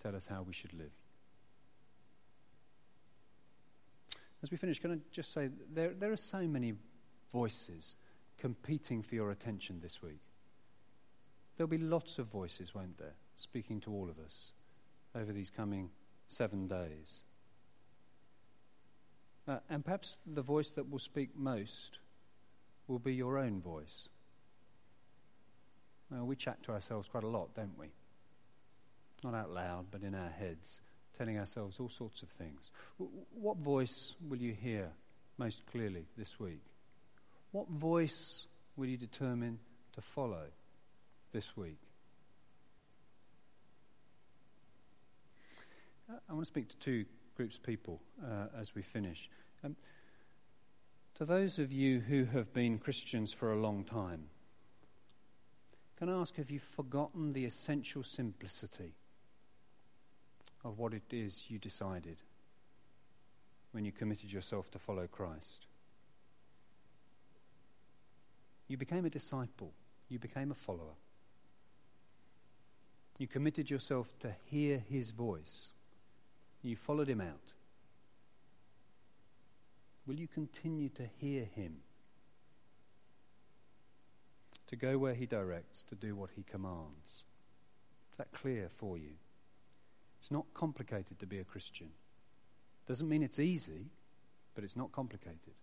Tell 0.03 0.15
us 0.15 0.27
how 0.27 0.43
we 0.43 0.53
should 0.53 0.71
live. 0.73 0.91
As 4.43 4.51
we 4.51 4.57
finish, 4.57 4.79
can 4.79 4.91
I 4.91 4.97
just 5.11 5.33
say 5.33 5.49
there, 5.73 5.93
there 5.97 6.11
are 6.11 6.17
so 6.17 6.47
many 6.47 6.75
voices 7.31 7.95
competing 8.37 9.01
for 9.01 9.15
your 9.15 9.31
attention 9.31 9.79
this 9.81 10.01
week. 10.01 10.21
There'll 11.57 11.67
be 11.67 11.79
lots 11.79 12.19
of 12.19 12.27
voices, 12.27 12.75
won't 12.75 12.99
there, 12.99 13.15
speaking 13.35 13.79
to 13.81 13.91
all 13.91 14.09
of 14.11 14.19
us 14.23 14.51
over 15.15 15.33
these 15.33 15.49
coming 15.49 15.89
seven 16.27 16.67
days. 16.67 17.23
Uh, 19.47 19.57
and 19.69 19.83
perhaps 19.83 20.19
the 20.25 20.41
voice 20.41 20.69
that 20.71 20.89
will 20.89 20.99
speak 20.99 21.29
most 21.35 21.99
will 22.87 22.99
be 22.99 23.13
your 23.13 23.37
own 23.37 23.61
voice. 23.61 24.07
We 26.11 26.35
chat 26.35 26.61
to 26.63 26.73
ourselves 26.73 27.07
quite 27.07 27.23
a 27.23 27.27
lot, 27.27 27.55
don't 27.55 27.77
we? 27.79 27.87
Not 29.23 29.33
out 29.33 29.49
loud, 29.49 29.85
but 29.91 30.01
in 30.01 30.13
our 30.13 30.29
heads, 30.29 30.81
telling 31.17 31.39
ourselves 31.39 31.79
all 31.79 31.89
sorts 31.89 32.21
of 32.21 32.29
things. 32.29 32.69
what 33.33 33.57
voice 33.57 34.15
will 34.27 34.39
you 34.39 34.53
hear 34.53 34.89
most 35.37 35.65
clearly 35.71 36.05
this 36.17 36.37
week? 36.39 36.61
What 37.51 37.69
voice 37.69 38.45
will 38.75 38.87
you 38.87 38.97
determine 38.97 39.59
to 39.93 40.01
follow 40.01 40.45
this 41.31 41.55
week? 41.55 41.79
I 46.09 46.33
want 46.33 46.45
to 46.45 46.51
speak 46.51 46.67
to 46.69 46.77
two 46.77 47.05
groups 47.35 47.57
of 47.57 47.63
people 47.63 48.01
uh, 48.23 48.47
as 48.59 48.75
we 48.75 48.81
finish. 48.81 49.29
Um, 49.63 49.75
to 51.15 51.25
those 51.25 51.59
of 51.59 51.71
you 51.71 51.99
who 51.99 52.25
have 52.25 52.53
been 52.53 52.79
Christians 52.79 53.33
for 53.33 53.51
a 53.51 53.59
long 53.59 53.83
time, 53.83 54.29
can 55.97 56.09
I 56.09 56.19
ask, 56.19 56.35
have 56.37 56.49
you 56.49 56.59
forgotten 56.59 57.33
the 57.33 57.45
essential 57.45 58.01
simplicity 58.01 58.95
of 60.63 60.79
what 60.79 60.93
it 60.93 61.13
is 61.13 61.45
you 61.49 61.59
decided 61.59 62.17
when 63.71 63.85
you 63.85 63.91
committed 63.91 64.31
yourself 64.31 64.71
to 64.71 64.79
follow 64.79 65.05
Christ? 65.05 65.67
You 68.67 68.77
became 68.77 69.05
a 69.05 69.11
disciple, 69.11 69.73
you 70.09 70.17
became 70.17 70.49
a 70.49 70.55
follower. 70.55 70.95
You 73.19 73.27
committed 73.27 73.69
yourself 73.69 74.17
to 74.21 74.35
hear 74.45 74.79
his 74.79 75.11
voice, 75.11 75.71
you 76.63 76.75
followed 76.75 77.09
him 77.09 77.21
out. 77.21 77.53
Will 80.05 80.19
you 80.19 80.27
continue 80.27 80.89
to 80.89 81.03
hear 81.19 81.45
him? 81.45 81.77
To 84.67 84.75
go 84.75 84.97
where 84.97 85.13
he 85.13 85.25
directs, 85.25 85.83
to 85.83 85.95
do 85.95 86.15
what 86.15 86.31
he 86.35 86.43
commands. 86.43 87.23
Is 88.11 88.17
that 88.17 88.31
clear 88.31 88.69
for 88.69 88.97
you? 88.97 89.11
It's 90.19 90.31
not 90.31 90.45
complicated 90.53 91.19
to 91.19 91.25
be 91.25 91.39
a 91.39 91.43
Christian. 91.43 91.89
Doesn't 92.87 93.09
mean 93.09 93.23
it's 93.23 93.39
easy, 93.39 93.87
but 94.55 94.63
it's 94.63 94.75
not 94.75 94.91
complicated. 94.91 95.55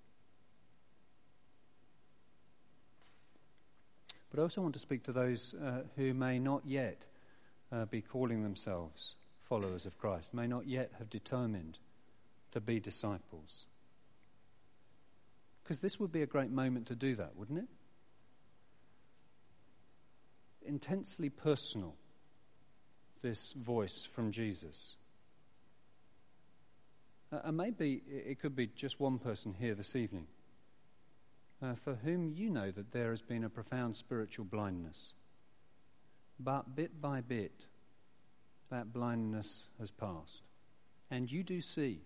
But 4.30 4.40
I 4.40 4.42
also 4.42 4.60
want 4.60 4.74
to 4.74 4.80
speak 4.80 5.04
to 5.04 5.12
those 5.12 5.54
uh, 5.54 5.82
who 5.96 6.12
may 6.12 6.38
not 6.38 6.62
yet 6.66 7.06
uh, 7.72 7.86
be 7.86 8.02
calling 8.02 8.42
themselves 8.42 9.16
followers 9.48 9.86
of 9.86 9.98
Christ, 9.98 10.34
may 10.34 10.46
not 10.46 10.66
yet 10.66 10.92
have 10.98 11.10
determined 11.10 11.78
to 12.52 12.60
be 12.60 12.80
disciples. 12.80 13.66
Because 15.62 15.80
this 15.80 15.98
would 16.00 16.12
be 16.12 16.22
a 16.22 16.26
great 16.26 16.50
moment 16.50 16.86
to 16.86 16.94
do 16.94 17.14
that, 17.16 17.36
wouldn't 17.36 17.58
it? 17.58 17.68
Intensely 20.66 21.28
personal, 21.28 21.94
this 23.22 23.52
voice 23.52 24.06
from 24.12 24.32
Jesus. 24.32 24.96
Uh, 27.32 27.40
and 27.44 27.56
maybe 27.56 28.02
it 28.08 28.40
could 28.40 28.56
be 28.56 28.66
just 28.66 28.98
one 28.98 29.18
person 29.18 29.54
here 29.58 29.74
this 29.74 29.94
evening 29.94 30.26
uh, 31.62 31.74
for 31.74 31.94
whom 31.96 32.32
you 32.34 32.50
know 32.50 32.70
that 32.70 32.92
there 32.92 33.10
has 33.10 33.22
been 33.22 33.44
a 33.44 33.50
profound 33.50 33.96
spiritual 33.96 34.44
blindness. 34.44 35.12
But 36.38 36.76
bit 36.76 37.00
by 37.00 37.20
bit, 37.20 37.66
that 38.70 38.92
blindness 38.92 39.64
has 39.78 39.90
passed. 39.90 40.42
And 41.10 41.30
you 41.30 41.42
do 41.42 41.60
see, 41.60 42.00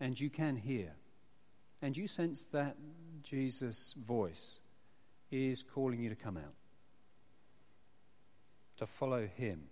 and 0.00 0.18
you 0.18 0.30
can 0.30 0.56
hear, 0.56 0.92
and 1.82 1.96
you 1.96 2.08
sense 2.08 2.44
that 2.52 2.76
Jesus' 3.22 3.94
voice 3.96 4.60
is 5.30 5.62
calling 5.62 6.02
you 6.02 6.08
to 6.08 6.16
come 6.16 6.36
out, 6.36 6.54
to 8.78 8.86
follow 8.86 9.26
him 9.26 9.62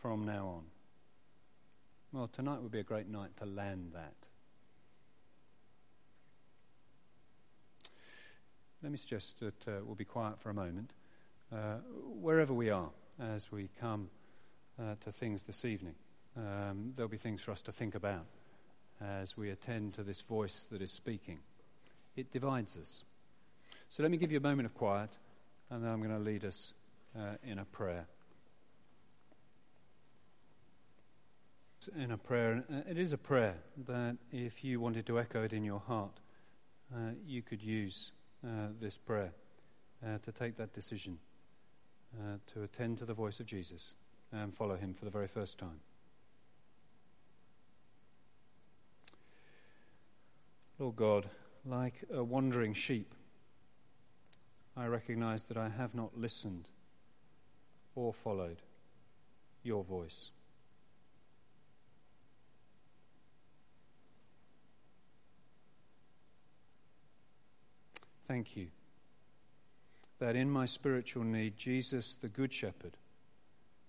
from 0.00 0.24
now 0.24 0.46
on. 0.46 0.62
Well, 2.12 2.28
tonight 2.28 2.62
would 2.62 2.72
be 2.72 2.80
a 2.80 2.84
great 2.84 3.08
night 3.08 3.36
to 3.38 3.46
land 3.46 3.92
that. 3.94 4.14
Let 8.82 8.92
me 8.92 8.98
suggest 8.98 9.40
that 9.40 9.68
uh, 9.68 9.80
we'll 9.84 9.94
be 9.94 10.04
quiet 10.04 10.40
for 10.40 10.50
a 10.50 10.54
moment, 10.54 10.92
uh, 11.52 11.76
wherever 12.20 12.52
we 12.52 12.68
are, 12.68 12.90
as 13.20 13.50
we 13.50 13.70
come 13.80 14.10
uh, 14.78 14.94
to 15.00 15.12
things 15.12 15.44
this 15.44 15.64
evening. 15.64 15.94
Um, 16.36 16.92
there'll 16.96 17.10
be 17.10 17.16
things 17.16 17.42
for 17.42 17.50
us 17.50 17.62
to 17.62 17.72
think 17.72 17.94
about 17.94 18.24
as 19.00 19.36
we 19.36 19.50
attend 19.50 19.94
to 19.94 20.02
this 20.02 20.20
voice 20.20 20.66
that 20.70 20.80
is 20.80 20.90
speaking. 20.90 21.40
It 22.16 22.32
divides 22.32 22.76
us. 22.76 23.04
So 23.88 24.02
let 24.02 24.10
me 24.10 24.16
give 24.16 24.30
you 24.30 24.38
a 24.38 24.42
moment 24.42 24.66
of 24.66 24.74
quiet, 24.74 25.10
and 25.70 25.82
then 25.82 25.90
I'm 25.90 26.00
going 26.00 26.16
to 26.16 26.18
lead 26.18 26.44
us 26.44 26.72
uh, 27.16 27.36
in 27.44 27.58
a 27.58 27.64
prayer. 27.64 28.06
In 31.96 32.12
a 32.12 32.16
prayer, 32.16 32.64
uh, 32.72 32.88
it 32.88 32.96
is 32.96 33.12
a 33.12 33.18
prayer 33.18 33.56
that 33.86 34.16
if 34.30 34.62
you 34.62 34.78
wanted 34.78 35.04
to 35.06 35.18
echo 35.18 35.42
it 35.42 35.52
in 35.52 35.64
your 35.64 35.80
heart, 35.80 36.20
uh, 36.94 37.10
you 37.26 37.42
could 37.42 37.62
use 37.62 38.12
uh, 38.44 38.68
this 38.80 38.96
prayer 38.96 39.32
to 40.24 40.32
take 40.32 40.56
that 40.56 40.72
decision 40.72 41.16
to 42.52 42.64
attend 42.64 42.98
to 42.98 43.04
the 43.04 43.14
voice 43.14 43.38
of 43.38 43.46
Jesus 43.46 43.94
and 44.32 44.54
follow 44.54 44.76
him 44.76 44.94
for 44.94 45.04
the 45.04 45.10
very 45.10 45.28
first 45.28 45.58
time. 45.58 45.80
Lord 50.78 50.96
God, 50.96 51.28
like 51.64 52.04
a 52.12 52.24
wandering 52.24 52.74
sheep, 52.74 53.14
I 54.76 54.86
recognize 54.86 55.42
that 55.44 55.56
I 55.56 55.68
have 55.68 55.94
not 55.94 56.18
listened 56.18 56.70
or 57.94 58.12
followed 58.12 58.62
your 59.62 59.84
voice. 59.84 60.30
Thank 68.26 68.56
you 68.56 68.68
that 70.18 70.36
in 70.36 70.48
my 70.48 70.64
spiritual 70.64 71.24
need, 71.24 71.56
Jesus, 71.56 72.14
the 72.14 72.28
Good 72.28 72.52
Shepherd, 72.52 72.96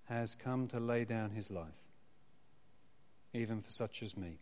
has 0.06 0.36
come 0.36 0.68
to 0.68 0.80
lay 0.80 1.06
down 1.06 1.32
his 1.32 1.50
life, 1.50 1.68
even 3.34 3.62
for 3.62 3.72
such 3.72 4.04
as 4.04 4.18
me. 4.18 4.38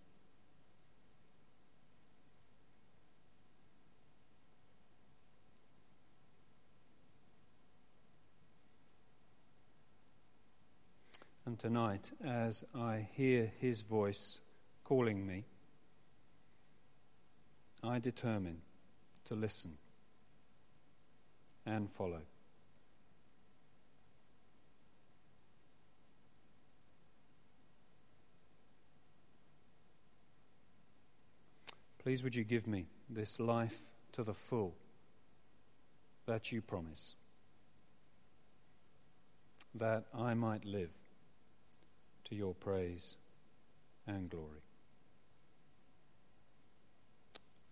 And 11.45 11.59
tonight, 11.59 12.12
as 12.26 12.64
I 12.74 13.07
hear 13.12 13.51
his 13.59 13.82
voice 13.82 14.39
calling 14.86 15.28
me, 15.28 15.43
I 17.84 17.99
determine 17.99 18.62
to 19.26 19.36
listen 19.36 19.78
and 21.66 21.91
follow. 21.91 22.22
Please, 32.02 32.24
would 32.24 32.34
you 32.34 32.43
give 32.43 32.66
me 32.66 32.88
this 33.10 33.39
life 33.39 33.84
to 34.14 34.24
the 34.24 34.34
full 34.34 34.74
that 36.26 36.52
you 36.52 36.62
promise, 36.62 37.14
that 39.76 40.06
I 40.12 40.34
might 40.34 40.66
live 40.66 40.89
to 42.24 42.36
your 42.36 42.56
praise 42.56 43.18
and 44.08 44.30
glory. 44.30 44.64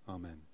Amen. 0.08 0.49